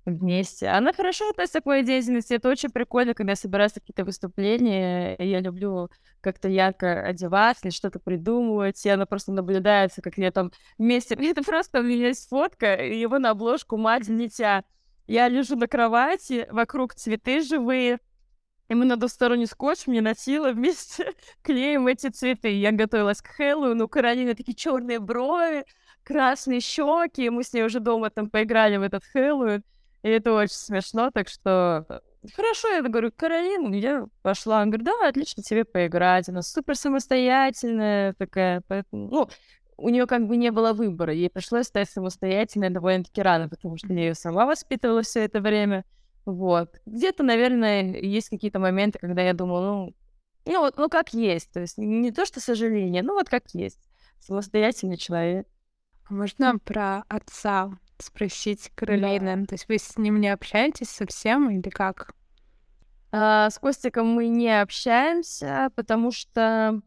[0.07, 0.69] вместе.
[0.69, 2.33] Она хорошо относится к моей деятельности.
[2.33, 5.15] Это очень прикольно, когда собираются какие-то выступления.
[5.19, 8.85] Я люблю как-то ярко одеваться или что-то придумывать.
[8.85, 11.15] И она просто наблюдается, как я там вместе...
[11.21, 14.65] Это просто у меня есть фотка, и его на обложку мать дитя.
[15.07, 17.99] Я лежу на кровати, вокруг цветы живые,
[18.71, 22.57] и мы на двусторонний скотч мне носила вместе клеим эти цветы.
[22.57, 25.65] Я готовилась к Хэллоуину, у Каролины такие черные брови,
[26.05, 27.31] красные щеки.
[27.31, 29.65] Мы с ней уже дома там поиграли в этот Хэллоуин.
[30.05, 31.99] И это очень смешно, так что э,
[32.33, 34.63] хорошо, я говорю, Каролина, я пошла.
[34.63, 36.29] Он говорит, да, отлично тебе поиграть.
[36.29, 39.29] Она супер самостоятельная такая, поэтому, ну,
[39.79, 41.13] у нее как бы не было выбора.
[41.13, 45.85] Ей пришлось стать самостоятельной довольно-таки рано, потому что я ее сама воспитывала все это время.
[46.25, 46.81] Вот.
[46.87, 49.95] Где-то, наверное, есть какие-то моменты, когда я думаю, ну,
[50.47, 51.51] ну вот, ну как есть.
[51.53, 53.81] То есть не то, что сожаление, ну вот как есть.
[54.21, 55.47] Самостоятельный человек.
[56.09, 59.37] А можно про отца спросить Каролины?
[59.37, 59.47] Да.
[59.47, 62.15] То есть вы с ним не общаетесь совсем или как?
[63.13, 66.81] А, с Костиком мы не общаемся, потому что,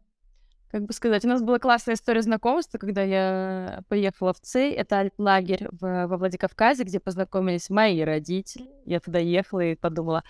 [0.73, 4.97] как бы сказать, у нас была классная история знакомства, когда я поехала в ЦЕЙ, это
[5.01, 8.71] альп-лагерь в, во Владикавказе, где познакомились мои родители.
[8.83, 10.23] Я туда ехала и подумала,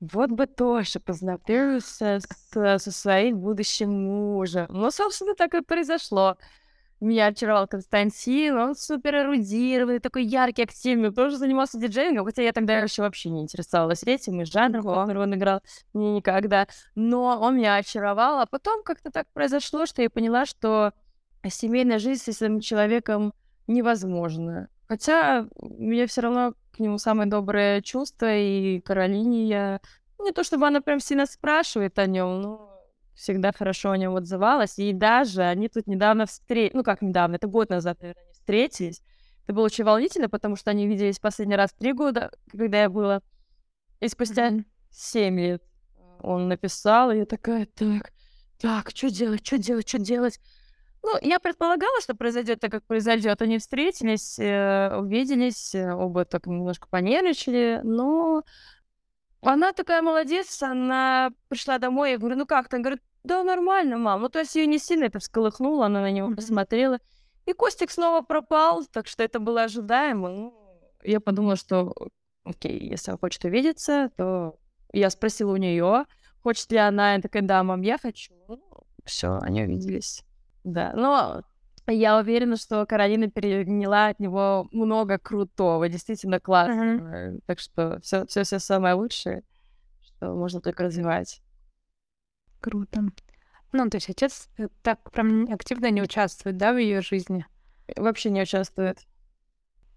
[0.00, 4.66] вот бы тоже познакомиться с, со своим будущим мужем.
[4.70, 6.38] Ну, собственно, так и произошло.
[7.00, 12.78] Меня очаровал Константин, он супер эрудированный, такой яркий, активный, тоже занимался диджеингом, хотя я тогда
[12.78, 15.60] еще вообще не интересовалась этим, и жанром, который он играл,
[15.92, 16.66] мне никогда.
[16.94, 20.92] Но он меня очаровал, а потом как-то так произошло, что я поняла, что
[21.46, 23.34] семейная жизнь с этим человеком
[23.66, 24.68] невозможна.
[24.88, 29.80] Хотя у меня все равно к нему самое доброе чувство, и Каролине я...
[30.18, 32.75] Не то чтобы она прям сильно спрашивает о нем, но
[33.16, 34.78] всегда хорошо о нем отзывалась.
[34.78, 39.02] И даже они тут недавно встретились, ну как недавно, это год назад, наверное, они встретились.
[39.44, 43.22] Это было очень волнительно, потому что они виделись последний раз три года, когда я была.
[44.00, 44.52] И спустя
[44.90, 45.62] семь лет
[46.20, 48.12] он написал, и я такая, так,
[48.60, 50.40] так, что делать, что делать, что делать?
[51.02, 53.40] Ну, я предполагала, что произойдет так, как произойдет.
[53.40, 58.42] Они встретились, э, увиделись, э, оба так немножко понервничали, но
[59.42, 62.76] она такая молодец, она пришла домой, я говорю, ну как ты?
[62.76, 64.22] Она говорит, да нормально, мам.
[64.22, 66.98] Ну, то есть ее не сильно это всколыхнуло, она на него посмотрела.
[67.44, 70.28] И Костик снова пропал, так что это было ожидаемо.
[70.28, 70.54] Ну,
[71.02, 71.94] я подумала, что,
[72.44, 74.58] окей, если он хочет увидеться, то
[74.92, 76.06] я спросила у нее,
[76.42, 78.32] хочет ли она, и такая, да, мам, я хочу.
[78.48, 78.60] Ну,
[79.04, 80.22] все, они увиделись.
[80.64, 81.42] Да, но
[81.92, 86.82] я уверена, что Каролина переняла от него много крутого, действительно классно.
[86.82, 87.40] Mm-hmm.
[87.46, 89.42] Так что все, все, все самое лучшее,
[90.02, 91.42] что можно только развивать.
[92.60, 93.04] Круто.
[93.72, 97.46] Ну, то есть отец э, так прям активно не участвует, да, в ее жизни?
[97.96, 99.00] Вообще не участвует.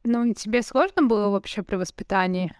[0.04, 2.56] Ну, и тебе сложно было вообще при воспитании?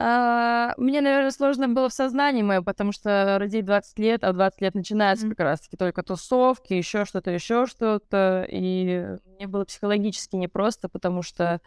[0.00, 4.60] А, мне, наверное, сложно было в сознании моем, потому что родить 20 лет, а 20
[4.60, 5.30] лет начинается mm-hmm.
[5.30, 8.46] как раз-таки только тусовки, еще что-то, еще что-то.
[8.48, 11.60] И мне было психологически непросто, потому что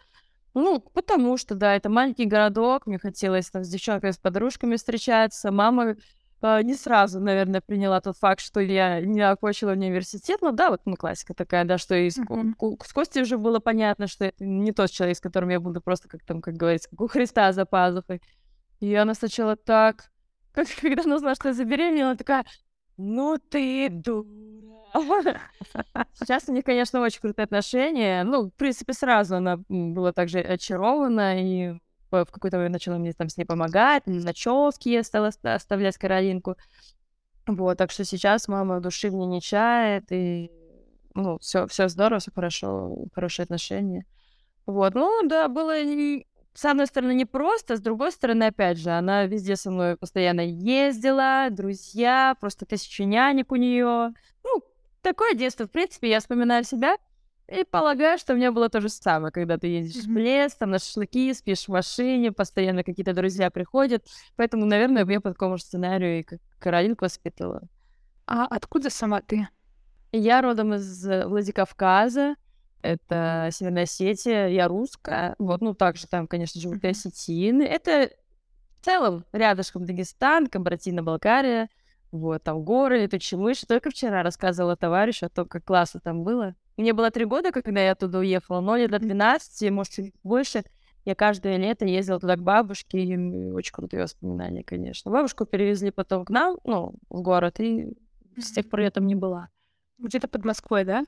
[0.54, 5.50] ну, потому что, да, это маленький городок, мне хотелось там с девчонками, с подружками встречаться.
[5.50, 5.96] Мама
[6.62, 10.38] не сразу, наверное, приняла тот факт, что я не окончила университет.
[10.42, 12.82] Ну да, вот ну, классика такая, да, что и с, mm-hmm.
[12.84, 16.08] с Костей уже было понятно, что это не тот человек, с которым я буду просто,
[16.08, 18.20] как там, как говорится, как у Христа за пазухой.
[18.80, 20.10] И она сначала так,
[20.52, 22.44] как, когда она узнала, что я забеременела, она такая,
[22.96, 25.40] ну ты дура.
[26.14, 28.24] Сейчас у них, конечно, очень крутые отношения.
[28.24, 31.78] Ну, в принципе, сразу она была также очарована и
[32.12, 36.56] в какой-то момент начала мне там с ней помогать, ночевки я стала оставлять Каролинку.
[37.46, 40.50] Вот, так что сейчас мама души мне не чает, и
[41.14, 44.06] ну, все, все здорово, все хорошо, хорошие отношения.
[44.66, 45.74] Вот, ну да, было
[46.54, 51.48] с одной стороны непросто, с другой стороны, опять же, она везде со мной постоянно ездила,
[51.50, 54.12] друзья, просто тысячу нянек у нее.
[54.44, 54.62] Ну,
[55.00, 56.96] такое детство, в принципе, я вспоминаю себя,
[57.60, 60.70] и полагаю, что у меня было то же самое, когда ты едешь в лес, там
[60.70, 64.06] на шашлыки, спишь в машине, постоянно какие-то друзья приходят.
[64.36, 66.26] Поэтому, наверное, я по такому же сценарию и
[66.58, 67.62] Каролинку воспитывала.
[68.26, 69.48] А откуда сама ты?
[70.12, 72.36] Я родом из Владикавказа,
[72.82, 75.34] это Северная Осетия, я русская.
[75.38, 77.62] Вот, ну, также там, конечно, живут и осетины.
[77.62, 78.10] Это
[78.80, 81.68] в целом рядышком Дагестан, Кабардино-Балкария.
[82.10, 83.66] Вот, там горы, летучие мыши.
[83.66, 86.54] Только вчера рассказывала товарищу о том, как классно там было.
[86.76, 90.64] Мне было три года, когда я оттуда уехала, но лет до 12, может, чуть больше.
[91.04, 95.10] Я каждое лето ездила туда к бабушке, и очень крутые воспоминания, конечно.
[95.10, 97.96] Бабушку перевезли потом к нам, ну, в город, и
[98.36, 99.48] с тех пор я там не была.
[99.98, 101.04] Где-то под Москвой, да?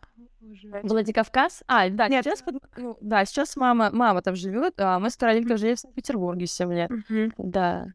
[0.83, 1.63] Владикавказ?
[1.67, 2.25] А, да, Нет.
[2.25, 2.57] сейчас, под...
[2.77, 6.73] ну, да, сейчас мама, мама там живет, а мы с Каролинкой жили в Санкт-Петербурге 7
[6.73, 6.91] лет.
[6.91, 7.33] Mm-hmm.
[7.39, 7.87] Да.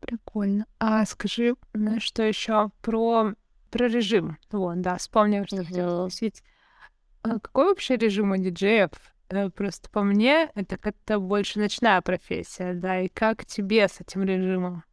[0.00, 0.66] Прикольно.
[0.78, 1.54] А скажи,
[1.98, 3.34] что еще про,
[3.70, 4.36] про режим?
[4.50, 6.42] Вот, да, вспомнила, что хотела спросить.
[7.28, 8.90] А какой вообще режим у диджеев?
[9.30, 14.22] Э, просто по мне, это как-то больше ночная профессия, да, и как тебе с этим
[14.22, 14.84] режимом?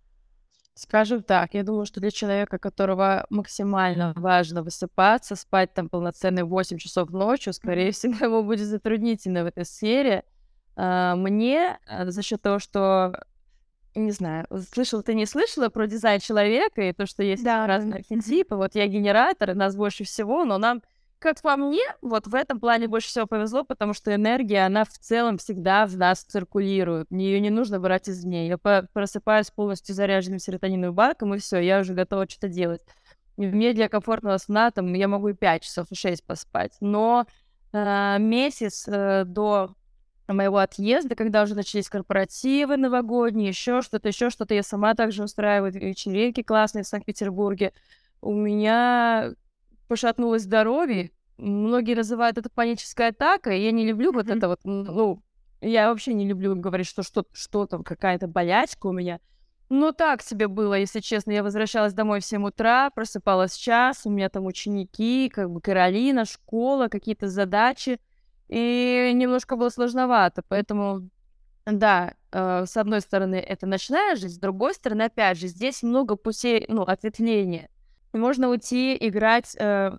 [0.73, 6.79] Скажем так, я думаю, что для человека, которого максимально важно высыпаться, спать там полноценные 8
[6.79, 10.23] часов ночью, скорее всего, ему будет затруднительно в этой сфере.
[10.75, 13.23] А, мне а, за счет того, что
[13.93, 17.67] не знаю, слышала ты не слышала про дизайн человека и то, что есть да.
[17.67, 18.55] разные архетипы.
[18.55, 20.81] Вот я генератор, нас больше всего, но нам
[21.23, 24.89] как по мне, вот в этом плане больше всего повезло, потому что энергия, она в
[24.89, 27.09] целом всегда в нас циркулирует.
[27.11, 28.49] Ее не нужно брать извне.
[28.49, 32.81] Я просыпаюсь полностью заряженным серотониновым баком, и все, я уже готова что-то делать.
[33.37, 36.73] Мне для комфортного сна там я могу и 5 часов, и 6 поспать.
[36.81, 37.25] Но
[37.71, 39.75] э, месяц э, до
[40.27, 45.71] моего отъезда, когда уже начались корпоративы новогодние, еще что-то, еще что-то, я сама также устраиваю
[45.71, 47.71] вечеринки классные в Санкт-Петербурге.
[48.19, 49.33] У меня
[49.93, 51.11] пошатнулось здоровье.
[51.37, 55.21] Многие называют это паническая атака, и я не люблю вот это вот, ну,
[55.61, 59.19] я вообще не люблю говорить, что что, что там, какая-то болячка у меня.
[59.69, 61.31] Ну, так себе было, если честно.
[61.31, 65.61] Я возвращалась домой в 7 утра, просыпалась в час, у меня там ученики, как бы
[65.61, 67.99] Каролина, школа, какие-то задачи.
[68.49, 71.07] И немножко было сложновато, поэтому,
[71.67, 76.15] да, э, с одной стороны, это ночная жизнь, с другой стороны, опять же, здесь много
[76.15, 77.69] путей, ну, ответвления.
[78.13, 79.91] Можно уйти играть э,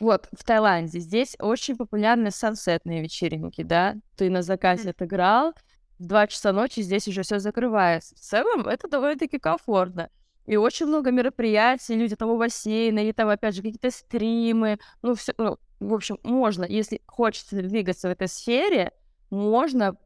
[0.00, 1.00] вот в Таиланде.
[1.00, 3.96] Здесь очень популярны сансетные вечеринки, да.
[4.16, 5.54] Ты на закате отыграл,
[5.98, 8.14] в 2 часа ночи здесь уже все закрывается.
[8.14, 10.10] В целом это довольно-таки комфортно.
[10.46, 14.78] И очень много мероприятий, люди там у бассейна, или там, опять же, какие-то стримы.
[15.02, 18.92] Ну, все, ну, в общем, можно, если хочется двигаться в этой сфере,
[19.30, 19.96] можно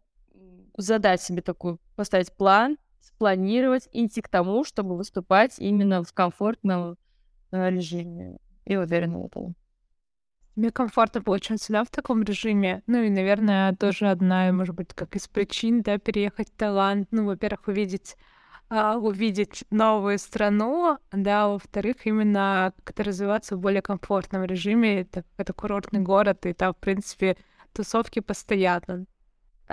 [0.76, 6.96] задать себе такую, поставить план, спланировать, идти к тому, чтобы выступать именно в комфортном
[7.52, 9.54] режиме и уверена в этом.
[10.54, 12.82] Мне комфортно получается, да, в таком режиме.
[12.86, 17.08] Ну и, наверное, тоже одна, может быть, как из причин, да, переехать в Таиланд.
[17.10, 18.16] Ну, во-первых, увидеть
[18.74, 25.02] а, увидеть новую страну, да, во-вторых, именно как-то развиваться в более комфортном режиме.
[25.02, 27.36] Это, это курортный город, и там, в принципе,
[27.74, 29.04] тусовки постоянно.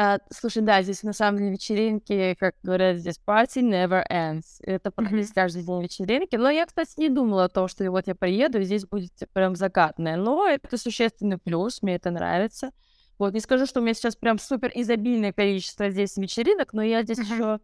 [0.02, 4.62] А, слушай, да, здесь на самом деле вечеринки, как говорят здесь, party never ends.
[4.62, 5.36] Это практически mm-hmm.
[5.36, 6.36] каждый день вечеринки.
[6.38, 9.56] Но я, кстати, не думала о том, что вот я приеду, и здесь будет прям
[9.56, 10.16] закатное.
[10.16, 12.72] Но это существенный плюс, мне это нравится.
[13.18, 17.04] Вот, не скажу, что у меня сейчас прям супер изобильное количество здесь вечеринок, но я
[17.04, 17.34] здесь mm-hmm.
[17.36, 17.60] еще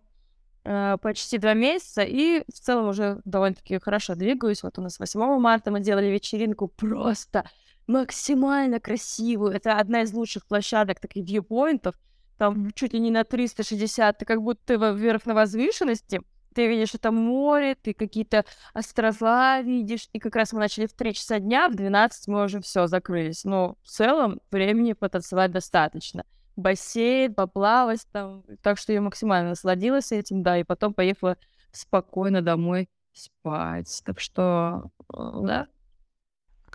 [0.68, 4.64] Э, почти два месяца, и в целом уже довольно-таки хорошо двигаюсь.
[4.64, 7.48] Вот у нас 8 марта мы делали вечеринку просто
[7.86, 9.52] максимально красивую.
[9.52, 11.94] Это одна из лучших площадок таких вьюпоинтов.
[12.38, 16.22] Там чуть ли не на 360, ты как будто ты вверх на возвышенности.
[16.54, 20.08] Ты видишь это море, ты какие-то острова видишь.
[20.14, 23.44] И как раз мы начали в 3 часа дня, в 12 мы уже все закрылись.
[23.44, 26.24] Но в целом времени потанцевать достаточно
[26.56, 28.44] бассейн, поплавать там.
[28.62, 31.38] Так что я максимально насладилась этим, да, и потом поехала
[31.72, 34.02] спокойно домой спать.
[34.06, 35.68] Так что, э, да.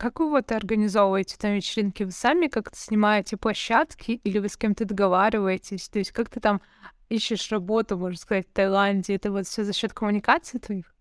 [0.00, 2.04] Как вы вот организовываете там вечеринки?
[2.04, 5.90] Вы сами как-то снимаете площадки или вы с кем-то договариваетесь?
[5.90, 6.62] То есть как ты там
[7.10, 9.16] ищешь работу, можно сказать, в Таиланде?
[9.16, 10.94] Это вот все за счет коммуникации твоих?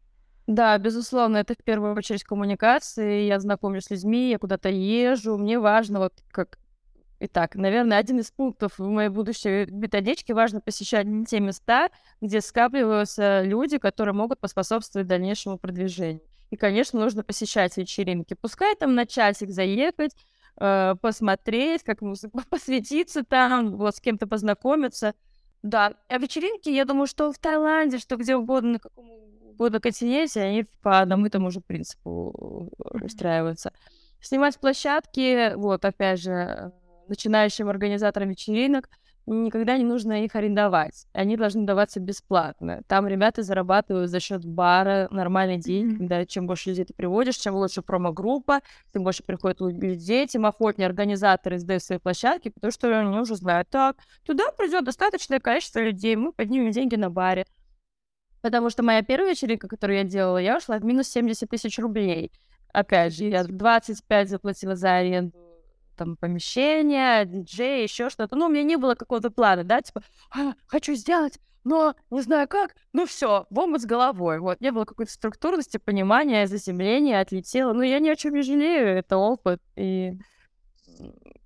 [0.48, 3.22] Да, безусловно, это в первую очередь коммуникации.
[3.22, 5.38] Я знакомлюсь с людьми, я куда-то езжу.
[5.38, 6.60] Мне важно, вот как
[7.22, 13.44] Итак, наверное, один из пунктов в моей будущей методичке важно посещать те места, где скапливаются
[13.44, 16.29] люди, которые могут поспособствовать дальнейшему продвижению.
[16.50, 18.36] И, конечно, нужно посещать вечеринки.
[18.40, 20.16] Пускай там на часик заехать,
[20.60, 22.00] э, посмотреть, как
[22.50, 25.14] посветиться там, вот с кем-то познакомиться.
[25.62, 29.10] Да, а вечеринки, я думаю, что в Таиланде, что где угодно, на каком
[29.60, 32.72] угодно континенте, они по одному и тому же принципу
[33.04, 33.74] устраиваются.
[34.22, 36.72] Снимать площадки, вот, опять же,
[37.10, 38.90] начинающим организаторам вечеринок
[39.30, 41.06] никогда не нужно их арендовать.
[41.14, 42.82] Они должны даваться бесплатно.
[42.88, 45.94] Там ребята зарабатывают за счет бара нормальный день.
[45.94, 46.08] Mm-hmm.
[46.08, 48.62] Да, чем больше людей ты приводишь, чем лучше промо-группа,
[48.94, 53.70] тем больше приходит людей, тем охотнее организаторы сдают свои площадки, потому что они уже знают,
[53.70, 57.46] так, туда придет достаточное количество людей, мы поднимем деньги на баре.
[58.42, 62.32] Потому что моя первая вечеринка, которую я делала, я ушла в минус 70 тысяч рублей.
[62.72, 65.49] Опять же, я 25 заплатила за аренду
[66.00, 68.38] там помещение, диджей, еще что-то.
[68.38, 70.02] Ну, у меня не было какого-то плана, да, типа,
[70.34, 74.40] а, хочу сделать, но не знаю как, ну все, бомба с головой.
[74.40, 77.74] Вот, не было какой-то структурности, понимания, заземления, отлетела.
[77.74, 80.14] Ну, я ни о чем не жалею, это опыт, и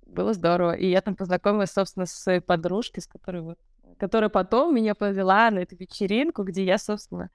[0.06, 0.72] было здорово.
[0.74, 3.58] И я там познакомилась, собственно, со своей подружкой, с которой вот,
[3.98, 7.30] которая потом меня повела на эту вечеринку, где я, собственно,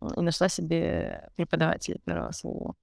[0.00, 2.76] нашла себе преподавателя первого своего.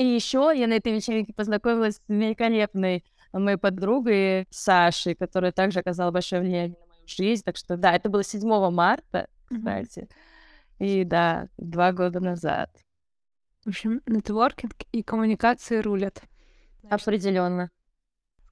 [0.00, 6.10] И еще я на этой вечеринке познакомилась с великолепной моей подругой Сашей, которая также оказала
[6.10, 7.42] большое влияние на мою жизнь.
[7.44, 10.08] Так что да, это было 7 марта, кстати.
[10.78, 10.86] Mm-hmm.
[10.86, 12.70] И да, два года назад.
[13.66, 16.22] В общем, нетворкинг и коммуникации рулят.
[16.88, 17.70] Определенно.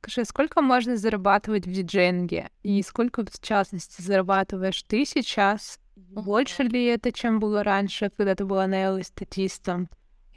[0.03, 2.51] Скажи, сколько можно зарабатывать в диджейнге?
[2.63, 5.81] И сколько, в частности, зарабатываешь ты сейчас?
[5.97, 9.89] Больше ли это, чем было раньше, когда ты была найл-эстетистом?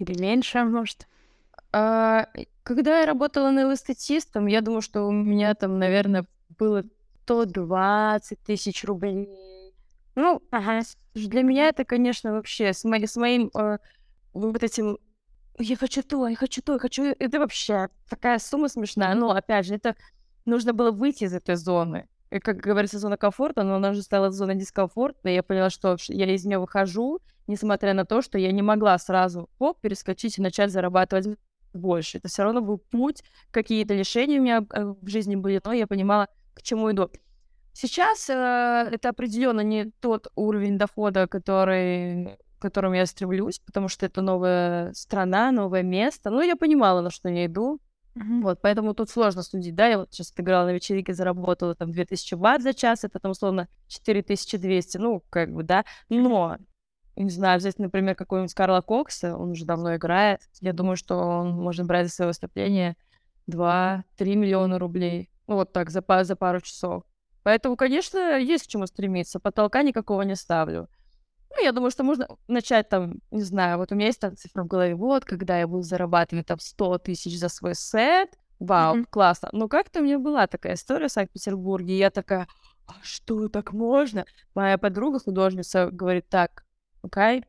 [0.02, 1.08] Или меньше, может?
[1.72, 2.26] А,
[2.64, 6.26] когда я работала наил-эстетистом, я думаю, что у меня там, наверное,
[6.58, 6.84] было
[7.26, 9.30] 120 тысяч рублей.
[10.16, 10.82] Ну, ага.
[11.14, 13.78] для меня это, конечно, вообще с, мо- с моим э,
[14.34, 14.98] вот этим
[15.60, 17.04] я хочу то, я хочу то, я хочу...
[17.20, 19.14] Это вообще такая сумма смешная.
[19.14, 19.96] Но, опять же, это
[20.46, 22.08] нужно было выйти из этой зоны.
[22.32, 25.30] И, как говорится, зона комфорта, но она уже стала зоной дискомфорта.
[25.30, 28.98] И я поняла, что я из нее выхожу, несмотря на то, что я не могла
[28.98, 31.28] сразу оп, перескочить и начать зарабатывать
[31.74, 32.18] больше.
[32.18, 35.88] Это все равно был путь, какие-то лишения у меня э, в жизни были, но я
[35.88, 37.10] понимала, к чему иду.
[37.74, 38.34] Сейчас э,
[38.92, 44.92] это определенно не тот уровень дохода, который, к которому я стремлюсь, потому что это новая
[44.94, 46.30] страна, новое место.
[46.30, 47.80] Но я понимала, на что я иду.
[48.16, 48.42] Mm-hmm.
[48.42, 52.36] Вот, поэтому тут сложно судить, да, я вот сейчас играла на вечеринке, заработала там 2000
[52.36, 56.58] бат за час, это там условно 4200, ну, как бы, да, но
[57.16, 60.41] не знаю, взять, например, какого-нибудь Карла Кокса, он уже давно играет.
[60.62, 62.95] Я думаю, что он может брать за свое выступление
[63.49, 65.30] 2-3 миллиона рублей.
[65.47, 67.03] Ну, вот так, за, за пару часов.
[67.43, 69.39] Поэтому, конечно, есть к чему стремиться.
[69.39, 70.88] Потолка никакого не ставлю.
[71.49, 74.64] Ну, я думаю, что можно начать там, не знаю, вот у меня есть там цифра
[74.64, 79.05] в голове, вот, когда я буду зарабатывать там 100 тысяч за свой сет, вау, mm-hmm.
[79.09, 79.49] классно.
[79.51, 82.47] Но как-то у меня была такая история в Санкт-Петербурге, и я такая,
[82.88, 84.26] а что, так можно?
[84.55, 86.64] Моя подруга, художница, говорит, так,
[87.02, 87.45] окей,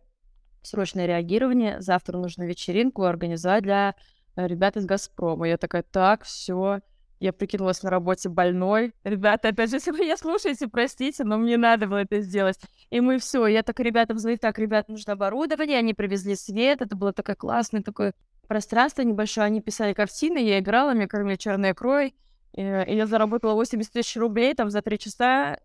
[0.63, 3.95] срочное реагирование, завтра нужно вечеринку организовать для
[4.37, 5.49] ребята из Газпрома.
[5.49, 6.81] Я такая, так, все,
[7.21, 8.95] я прикинулась на работе больной.
[9.05, 12.59] Ребята, опять же, если вы меня слушаете, простите, но мне надо было это сделать.
[12.91, 16.97] И мы все, я так ребятам звоню, так, ребят, нужно оборудование, они привезли свет, это
[16.97, 18.15] было такое классное такое
[18.49, 22.15] пространство небольшое, они писали картины, я играла, мне кормили черной икрой,
[22.55, 25.59] и, и я заработала 80 тысяч рублей там за три часа,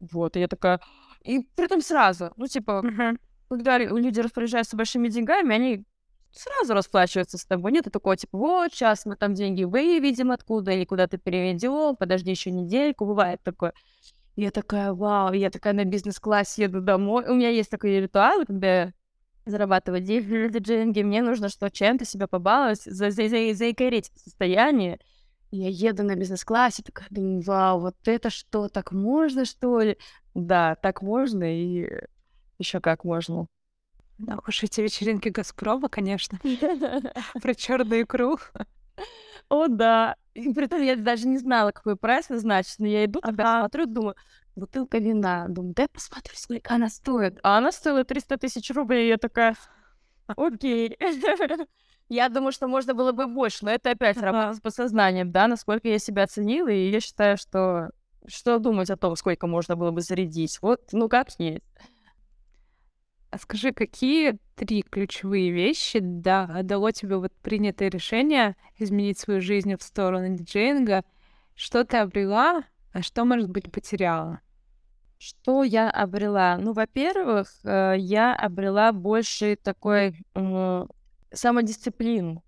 [0.00, 0.80] вот, и я такая...
[1.22, 3.18] И при этом сразу, ну, типа, uh-huh.
[3.48, 5.84] когда люди распоряжаются большими деньгами, они
[6.32, 7.72] сразу расплачиваются с тобой.
[7.72, 12.50] Нет такого, типа, вот, сейчас мы там деньги выведем откуда или куда-то переведем, подожди еще
[12.50, 13.04] недельку.
[13.04, 13.72] Бывает такое.
[14.36, 17.26] Я такая, вау, я такая на бизнес-классе еду домой.
[17.28, 18.92] У меня есть такой ритуал, когда я
[19.44, 24.98] зарабатываю деньги, мне нужно что чем-то себя побаловать, за за за заикарить состояние.
[25.50, 29.98] Я еду на бизнес-классе, такая думаю, вау, вот это что, так можно, что ли?
[30.34, 31.88] Да, так можно и
[32.58, 33.46] еще как можно.
[34.18, 36.38] Да уж эти вечеринки Газпрома, конечно.
[37.42, 38.38] Про черную икру.
[39.48, 40.14] О, да.
[40.34, 43.60] И при этом я даже не знала, какой прайс назначить, но я иду, ага.
[43.60, 44.14] смотрю, думаю,
[44.54, 45.46] бутылка вина.
[45.48, 47.40] Думаю, дай посмотрю, сколько она стоит.
[47.42, 49.08] А она стоила 300 тысяч рублей.
[49.08, 49.56] Я такая,
[50.28, 50.96] окей.
[52.10, 55.86] Я думаю, что можно было бы больше, но это опять работа с подсознанием, да, насколько
[55.86, 57.90] я себя оценила, и я считаю, что
[58.26, 60.58] что думать о том, сколько можно было бы зарядить.
[60.60, 61.62] Вот, ну как есть.
[63.30, 69.76] А скажи, какие три ключевые вещи да, дало тебе вот принятое решение изменить свою жизнь
[69.76, 71.04] в сторону диджеинга?
[71.54, 74.40] Что ты обрела, а что, может быть, потеряла?
[75.18, 76.56] Что я обрела?
[76.58, 80.16] Ну, во-первых, э, я обрела больше такой
[81.32, 82.42] самодисциплину.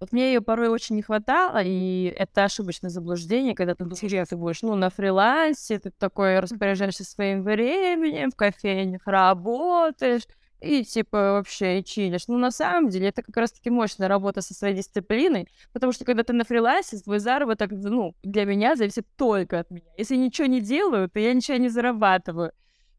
[0.00, 4.36] Вот мне ее порой очень не хватало, и это ошибочное заблуждение, когда ты думаешь, ты
[4.36, 10.22] будешь, ну, на фрилансе, ты такой распоряжаешься своим временем, в кофейнях работаешь,
[10.62, 12.28] и типа вообще и чилишь.
[12.28, 16.22] Ну, на самом деле, это как раз-таки мощная работа со своей дисциплиной, потому что когда
[16.22, 19.86] ты на фрилансе, твой заработок, ну, для меня зависит только от меня.
[19.98, 22.52] Если ничего не делаю, то я ничего не зарабатываю.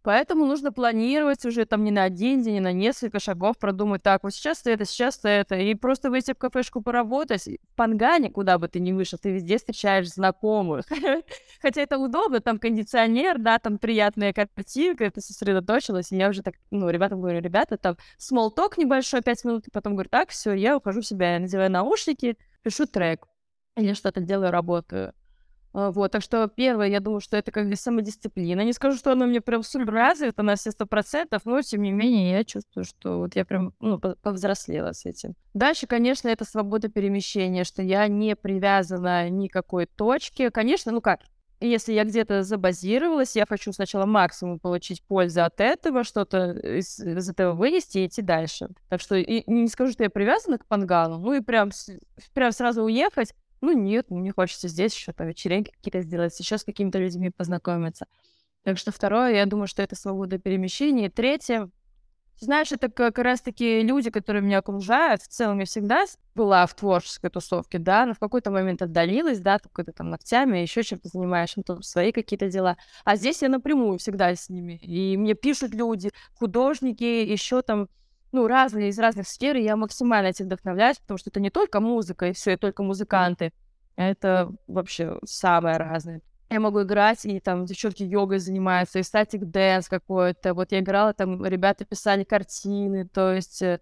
[0.03, 4.23] Поэтому нужно планировать уже там не на один день, не на несколько шагов, продумать, так,
[4.23, 7.47] вот сейчас это, сейчас это, и просто выйти в кафешку поработать.
[7.47, 10.85] В Пангане, куда бы ты ни вышел, ты везде встречаешь знакомых.
[11.61, 16.55] Хотя это удобно, там кондиционер, да, там приятная картинка, ты сосредоточилась, и я уже так,
[16.69, 20.75] ну, ребятам говорю, ребята, там talk небольшой, пять минут, и потом говорю, так, все, я
[20.75, 23.25] ухожу себя, я надеваю наушники, пишу трек,
[23.77, 25.13] или что-то делаю, работаю.
[25.73, 28.61] А, вот, так что первое, я думаю, что это как бы самодисциплина.
[28.61, 31.91] Не скажу, что она мне прям супер развита на все сто процентов, но тем не
[31.91, 35.35] менее я чувствую, что вот я прям ну, повзрослела с этим.
[35.53, 40.51] Дальше, конечно, это свобода перемещения, что я не привязана ни к какой точке.
[40.51, 41.21] Конечно, ну как,
[41.59, 47.29] если я где-то забазировалась, я хочу сначала максимум получить пользу от этого, что-то из, из
[47.29, 48.69] этого вынести и идти дальше.
[48.89, 51.71] Так что и, не скажу, что я привязана к Пангану, ну и прям,
[52.33, 53.33] прям сразу уехать,
[53.63, 58.07] ну нет, мне хочется здесь еще там вечеринки какие-то сделать, еще с какими-то людьми познакомиться.
[58.63, 61.05] Так что второе, я думаю, что это свобода перемещения.
[61.05, 61.69] И третье,
[62.39, 65.21] знаешь, это как раз-таки люди, которые меня окружают.
[65.21, 66.05] В целом я всегда
[66.35, 70.83] была в творческой тусовке, да, но в какой-то момент отдалилась, да, какой-то там ногтями, еще
[70.83, 72.77] чем-то занимаешь, ну, там свои какие-то дела.
[73.05, 74.79] А здесь я напрямую всегда с ними.
[74.81, 77.87] И мне пишут люди, художники, еще там
[78.33, 81.79] ну, разные, из разных сфер, и я максимально этим вдохновляюсь, потому что это не только
[81.79, 83.53] музыка, и все, и только музыканты.
[83.95, 86.21] Это вообще самое разное.
[86.49, 90.53] Я могу играть, и там девчонки йогой занимаются, ecstatic dance какой-то.
[90.55, 93.79] Вот я играла, там ребята писали картины, то есть, э,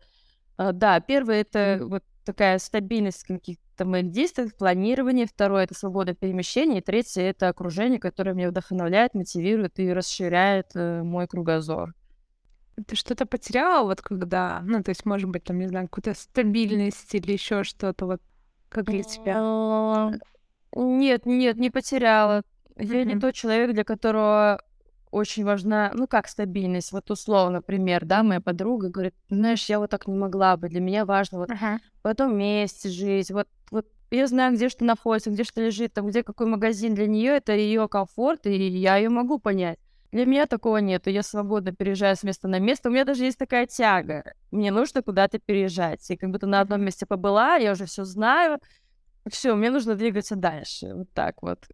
[0.58, 5.28] э да, первое— это вот такая стабильность каких-то моих действий, планирование.
[5.28, 6.80] Второе— это свобода перемещения.
[6.80, 11.93] И третье— это окружение, которое меня вдохновляет, мотивирует и расширяет э, мой кругозор.
[12.88, 17.14] Ты что-то потеряла, вот когда, ну, то есть, может быть, там, не знаю, какую-то стабильность
[17.14, 18.22] или еще что-то, вот
[18.70, 20.12] как для тебя?
[20.74, 22.44] Нет, нет, не потеряла.
[22.78, 24.62] Я не тот человек, для которого
[25.12, 26.92] очень важна, ну как стабильность.
[26.92, 30.80] Вот условно, например, да, моя подруга говорит, знаешь, я вот так не могла бы, для
[30.80, 31.80] меня важно вот uh-huh.
[32.04, 36.08] в этом месте жить, вот, вот я знаю, где что находится, где что лежит, там,
[36.08, 39.80] где какой магазин для нее, это ее комфорт, и я ее могу понять.
[40.12, 41.07] Для меня такого нет.
[41.07, 42.89] Я свободно переезжаю с места на место.
[42.89, 44.34] У меня даже есть такая тяга.
[44.51, 46.09] Мне нужно куда-то переезжать.
[46.12, 48.59] И как будто на одном месте побыла, я уже все знаю.
[49.30, 50.93] Все, мне нужно двигаться дальше.
[50.93, 51.66] Вот так вот.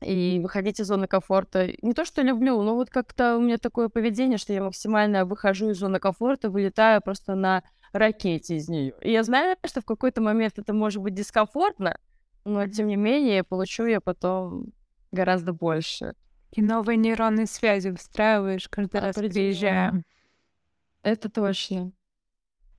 [0.00, 1.68] И выходить из зоны комфорта.
[1.82, 5.70] Не то, что люблю, но вот как-то у меня такое поведение, что я максимально выхожу
[5.70, 8.92] из зоны комфорта, вылетаю просто на ракете из нее.
[9.02, 11.96] И я знаю, что в какой-то момент это может быть дискомфортно,
[12.44, 14.72] но тем не менее получу я потом
[15.12, 16.14] гораздо больше.
[16.54, 20.04] И новые нейронные связи выстраиваешь каждый раз, приезжая.
[21.02, 21.90] Это точно.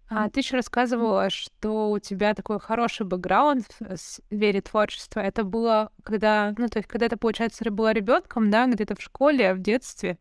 [0.08, 5.20] А ты еще рассказывала, что у тебя такой хороший бэкграунд в сфере творчества.
[5.20, 9.54] Это было, когда, ну, то есть, когда ты, получается, была ребенком, да, где-то в школе,
[9.54, 10.20] в детстве.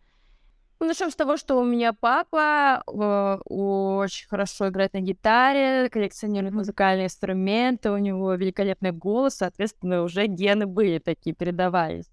[0.80, 6.54] Ну, начнем с того, что у меня папа э, очень хорошо играет на гитаре, коллекционирует
[6.54, 12.10] музыкальные инструменты, у него великолепный голос, соответственно, уже гены были такие, передавались.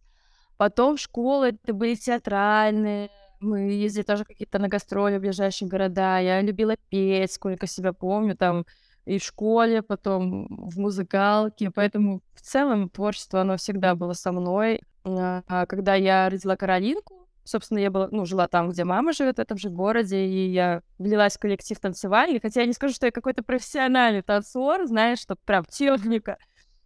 [0.62, 3.10] Потом школы это были театральные,
[3.40, 6.20] мы ездили тоже какие-то на гастроли в ближайшие города.
[6.20, 8.68] Я любила петь, сколько себя помню, там
[9.06, 11.72] и в школе, потом в музыкалке.
[11.72, 14.84] Поэтому в целом творчество, оно всегда было со мной.
[15.04, 19.40] А когда я родила Каролинку, собственно, я была, ну, жила там, где мама живет, в
[19.40, 23.12] этом же городе, и я влилась в коллектив танцевальный, хотя я не скажу, что я
[23.12, 26.38] какой-то профессиональный танцор, знаешь, что прям техника,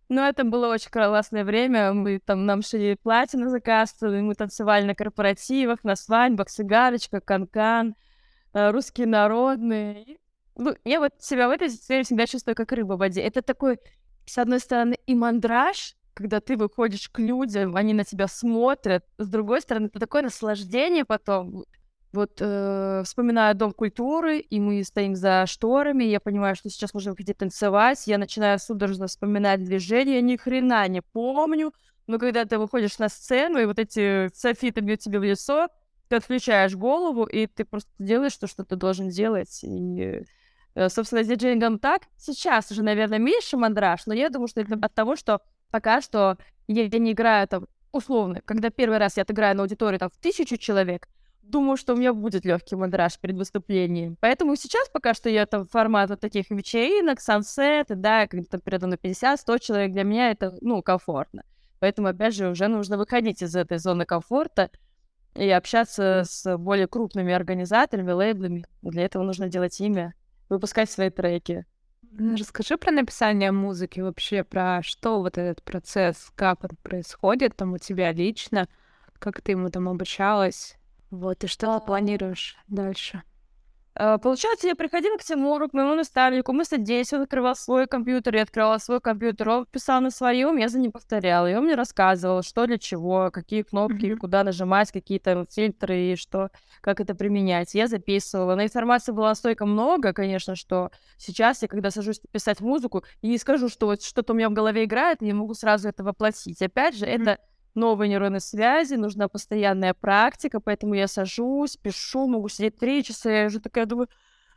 [0.09, 1.93] но это было очень классное время.
[1.93, 7.95] Мы там нам шили платья на заказ, мы танцевали на корпоративах, на свадьбах, сигарочка, канкан,
[8.53, 10.17] э, русские народные.
[10.55, 13.21] Ну, я вот себя в этой сфере всегда чувствую как рыба в воде.
[13.21, 13.79] Это такой,
[14.25, 19.03] с одной стороны, и мандраж, когда ты выходишь к людям, они на тебя смотрят.
[19.17, 21.65] С другой стороны, это такое наслаждение потом.
[22.15, 27.11] Вот э, вспоминаю Дом культуры, и мы стоим за шторами, я понимаю, что сейчас можно
[27.11, 31.73] выходить танцевать, я начинаю судорожно вспоминать движения, ни хрена не помню,
[32.07, 35.67] но когда ты выходишь на сцену, и вот эти софиты бьют тебе в лицо,
[36.07, 39.59] ты отключаешь голову, и ты просто делаешь то, что ты должен делать.
[39.63, 40.21] И,
[40.75, 42.03] э, собственно, с диджеингом так.
[42.17, 46.37] Сейчас уже, наверное, меньше мандраж, но я думаю, что это от того, что пока что
[46.67, 50.57] я не играю там условно, когда первый раз я отыграю на аудитории там в тысячу
[50.57, 51.07] человек,
[51.49, 54.17] думаю, что у меня будет легкий мандраж перед выступлением.
[54.19, 58.87] Поэтому сейчас пока что я там формат вот таких вечеринок, сансеты, да, когда там передо
[58.87, 61.43] мной 50-100 человек, для меня это, ну, комфортно.
[61.79, 64.71] Поэтому, опять же, уже нужно выходить из этой зоны комфорта
[65.35, 68.65] и общаться с более крупными организаторами, лейблами.
[68.81, 70.13] Для этого нужно делать имя,
[70.49, 71.65] выпускать свои треки.
[72.17, 77.77] Расскажи про написание музыки вообще, про что вот этот процесс, как он происходит там у
[77.77, 78.69] тебя лично,
[79.19, 80.77] как ты ему там обучалась.
[81.11, 83.23] Вот, и что ты планируешь дальше?
[83.97, 88.35] Uh, получается, я приходила к Тимуру, к моему наставнику, мы садились, он открывал свой компьютер,
[88.35, 91.75] я открывала свой компьютер, он писал на своем, я за ним повторяла, и он мне
[91.75, 94.17] рассказывал, что для чего, какие кнопки, mm-hmm.
[94.17, 96.49] куда нажимать, какие то фильтры и что,
[96.81, 97.73] как это применять.
[97.73, 98.55] Я записывала.
[98.55, 103.37] На информации было настолько много, конечно, что сейчас я, когда сажусь писать музыку, и не
[103.37, 106.61] скажу, что вот что-то у меня в голове играет, я могу сразу это воплотить.
[106.61, 107.21] Опять же, mm-hmm.
[107.21, 107.39] это
[107.75, 113.45] новые нейронные связи, нужна постоянная практика, поэтому я сажусь, пишу, могу сидеть три часа, я
[113.47, 114.09] уже такая думаю,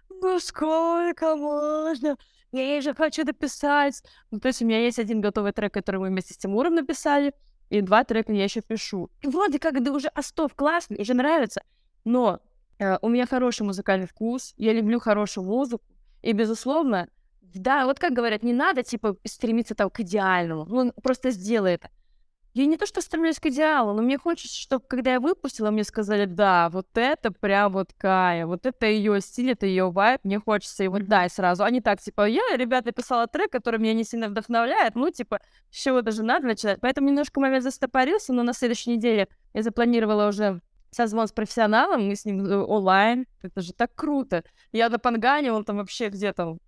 [0.08, 2.16] ну сколько можно?
[2.52, 4.02] Я же хочу дописать.
[4.30, 7.34] Ну, то есть у меня есть один готовый трек, который мы вместе с Тимуром написали,
[7.68, 9.10] и два трека я еще пишу.
[9.20, 11.62] И вроде как да уже остов классный, уже нравится,
[12.04, 12.40] но
[12.78, 15.84] э, у меня хороший музыкальный вкус, я люблю хорошую музыку,
[16.22, 17.08] и, безусловно,
[17.42, 21.90] да, вот как говорят, не надо, типа, стремиться там к идеальному, ну, просто сделай это.
[22.58, 25.84] Я не то что стремлюсь к идеалу, но мне хочется, чтобы когда я выпустила, мне
[25.84, 30.40] сказали, да, вот это прям вот Кая, вот это ее стиль, это ее вайб, мне
[30.40, 31.62] хочется его дай сразу.
[31.62, 35.38] А не так, типа, я, ребята, писала трек, который меня не сильно вдохновляет, ну, типа,
[35.70, 36.80] с чего даже надо начинать.
[36.80, 42.16] Поэтому немножко момент застопорился, но на следующей неделе я запланировала уже созвон с профессионалом, мы
[42.16, 44.42] с ним э, онлайн, это же так круто.
[44.72, 46.58] Я на Пангане, он там вообще где то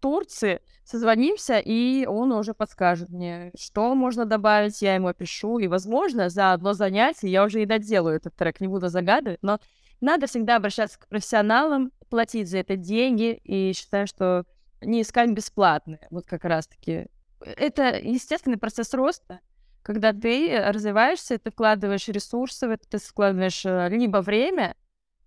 [0.00, 6.28] Турции, созвонимся, и он уже подскажет мне, что можно добавить, я ему опишу, и, возможно,
[6.28, 9.60] за одно занятие я уже и доделаю этот трек, не буду загадывать, но
[10.00, 14.44] надо всегда обращаться к профессионалам, платить за это деньги, и считаю, что
[14.80, 17.06] не искать бесплатное, вот как раз-таки.
[17.40, 19.40] Это естественный процесс роста,
[19.82, 24.74] когда ты развиваешься, ты вкладываешь ресурсы, ты вкладываешь э, либо время,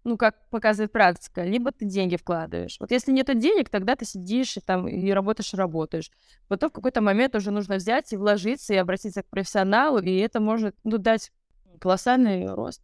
[0.04, 2.78] ну, как показывает практика, либо ты деньги вкладываешь.
[2.80, 6.12] Вот если нет денег, тогда ты сидишь и там и работаешь, и работаешь.
[6.47, 10.39] Потом в какой-то момент уже нужно взять и вложиться, и обратиться к профессионалу, и это
[10.39, 11.32] может ну, дать
[11.80, 12.82] колоссальный рост.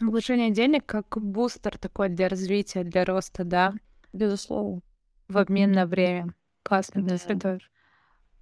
[0.00, 3.74] Вложение денег как бустер такой для развития, для роста, да?
[4.12, 4.82] Безусловно.
[5.28, 6.34] В обмен на время.
[6.62, 7.16] Классно, да.
[7.16, 7.58] ты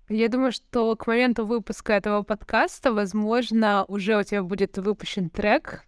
[0.09, 5.85] Я думаю, что к моменту выпуска этого подкаста, возможно, уже у тебя будет выпущен трек,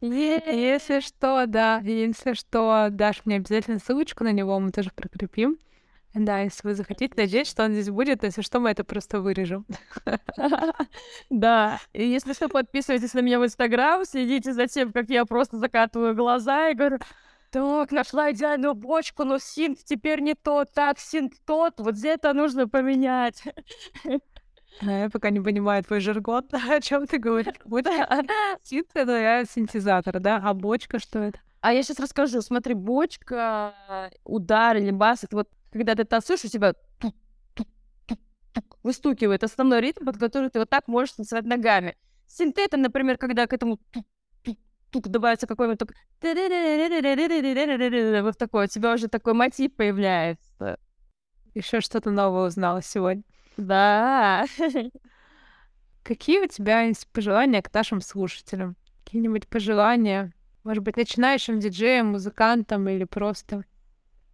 [0.00, 5.58] если что, да, если что, дашь мне обязательно ссылочку на него, мы тоже прикрепим.
[6.12, 9.64] Да, если вы захотите, надеюсь, что он здесь будет, если что, мы это просто вырежем.
[11.30, 15.58] Да, и если что, подписывайтесь на меня в Инстаграм, следите за тем, как я просто
[15.58, 16.98] закатываю глаза и говорю,
[17.50, 22.68] так, нашла идеальную бочку, но синт теперь не тот, так, синт тот, вот это нужно
[22.68, 23.42] поменять.
[24.80, 27.54] Я пока не понимаю твой жаргон, о чем ты говоришь.
[28.62, 30.40] Синт— это синтезатор, да?
[30.42, 31.40] А бочка что это?
[31.60, 32.40] А я сейчас расскажу.
[32.40, 33.74] Смотри, бочка,
[34.24, 36.74] удар или бас, это вот когда ты танцуешь, у тебя
[38.82, 41.96] выстукивает основной ритм, под который ты вот так можешь танцевать ногами.
[42.26, 43.78] Синтета, например, когда к этому
[44.90, 45.80] тук добавится какой-нибудь
[48.22, 50.78] вот такой, у тебя уже такой мотив появляется.
[51.54, 53.22] Еще что-то новое узнала сегодня.
[53.56, 54.46] Да.
[56.02, 58.76] Какие у тебя есть пожелания к нашим слушателям?
[59.04, 60.32] Какие-нибудь пожелания?
[60.64, 63.64] Может быть, начинающим диджеям, музыкантам или просто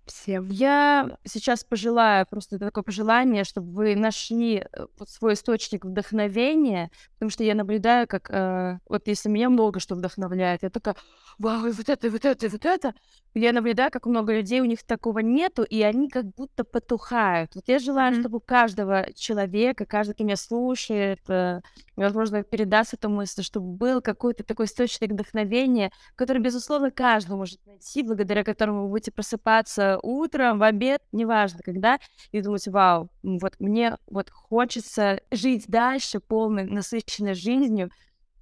[0.07, 0.49] всем.
[0.51, 7.31] Я сейчас пожелаю, просто такое пожелание, чтобы вы нашли э, вот свой источник вдохновения, потому
[7.31, 10.95] что я наблюдаю, как э, вот если меня много что вдохновляет, я такая,
[11.39, 12.95] вау, и вот это, и вот это, и вот это.
[13.35, 17.55] Я наблюдаю, как много людей, у них такого нету, и они как будто потухают.
[17.55, 18.21] Вот я желаю, mm-hmm.
[18.21, 21.61] чтобы у каждого человека, каждый, кто меня слушает, э,
[21.97, 28.03] возможно, передаст эту мысль, чтобы был какой-то такой источник вдохновения, который, безусловно, каждый может найти,
[28.03, 31.99] благодаря которому вы будете просыпаться утром, в обед, неважно когда,
[32.33, 37.91] и думать, вау, вот мне вот хочется жить дальше полной, насыщенной жизнью,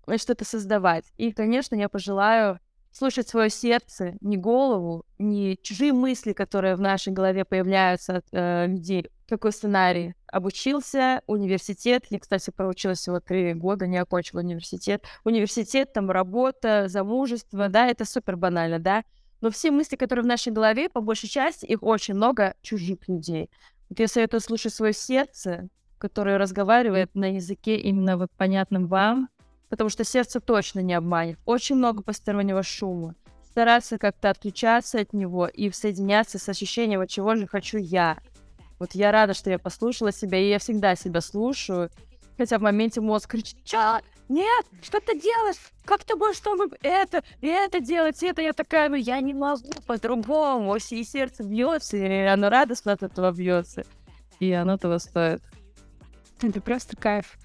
[0.07, 1.05] и что-то создавать.
[1.17, 2.61] И, конечно, я пожелаю
[2.95, 8.67] слушать свое сердце, не голову, не чужие мысли, которые в нашей голове появляются от э,
[8.69, 9.11] людей.
[9.29, 10.15] Какой сценарий?
[10.29, 12.05] Обучился, университет.
[12.11, 15.05] Я, кстати, проучилась всего три года, не окончила университет.
[15.25, 19.03] Университет, там работа, замужество, да, это супер банально, да.
[19.41, 23.51] Но все мысли, которые в нашей голове, по большей части, их очень много чужих людей.
[23.89, 25.69] Вот я советую слушать свое сердце,
[25.99, 29.29] которое разговаривает на языке именно вот понятным вам,
[29.69, 31.39] потому что сердце точно не обманет.
[31.45, 33.15] Очень много постороннего шума.
[33.51, 38.19] Стараться как-то отключаться от него и соединяться с ощущением, чего же хочу я.
[38.79, 41.91] Вот я рада, что я послушала себя, и я всегда себя слушаю.
[42.37, 44.01] Хотя в моменте мозг кричит, чё?
[44.29, 45.57] Нет, что ты делаешь?
[45.85, 48.41] Как ты будешь чтобы это, и это делать, и это?
[48.41, 50.77] Я такая, ну я не могу по-другому.
[50.77, 53.85] И сердце бьется, и оно радостно от этого бьется.
[54.41, 55.43] И оно того стоит.
[56.43, 57.37] Это просто кайф.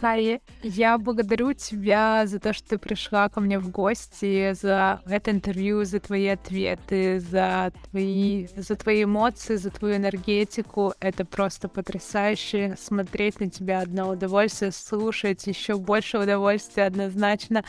[0.00, 5.30] Кари, я благодарю тебя за то, что ты пришла ко мне в гости, за это
[5.30, 10.94] интервью, за твои ответы, за твои, за твои эмоции, за твою энергетику.
[11.00, 12.76] Это просто потрясающе.
[12.80, 17.62] Смотреть на тебя одно удовольствие, слушать еще больше удовольствия однозначно.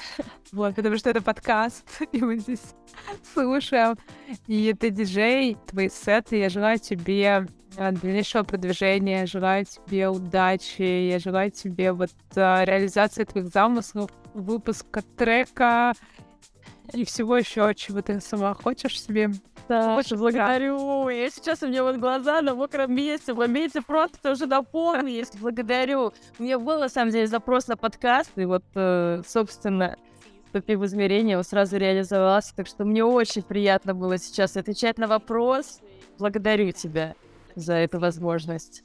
[0.54, 2.64] Вот, потому что это подкаст, и мы здесь
[3.34, 3.98] слушаем.
[4.48, 6.38] И ты диджей, твои сеты.
[6.38, 7.46] Я желаю тебе
[7.76, 15.94] дальнейшего продвижения, желаю тебе удачи, я желаю тебе вот а, реализации твоих замыслов, выпуска трека
[16.94, 19.30] и всего еще, чего ты сама хочешь себе.
[19.70, 21.08] Да, Очень благодарю.
[21.08, 25.30] Я сейчас у меня вот глаза на мокром месте, в моменте просто уже наполнились.
[25.40, 26.12] Благодарю.
[26.38, 29.96] У меня был, на самом деле, запрос на подкаст, и вот, э, собственно,
[30.46, 32.54] вступив в измерение, он сразу реализовался.
[32.54, 35.80] Так что мне очень приятно было сейчас отвечать на вопрос.
[36.20, 37.16] Благодарю тебя
[37.56, 38.84] за эту возможность.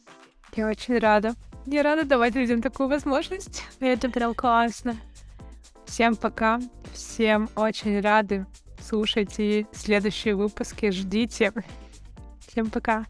[0.55, 1.35] Я очень рада.
[1.67, 3.65] Я рада давать людям такую возможность.
[3.81, 4.97] Это прям классно.
[5.87, 6.61] Всем пока.
[6.93, 8.47] Всем очень рады.
[8.81, 11.53] Слушайте следующие выпуски, ждите.
[12.47, 13.07] Всем пока.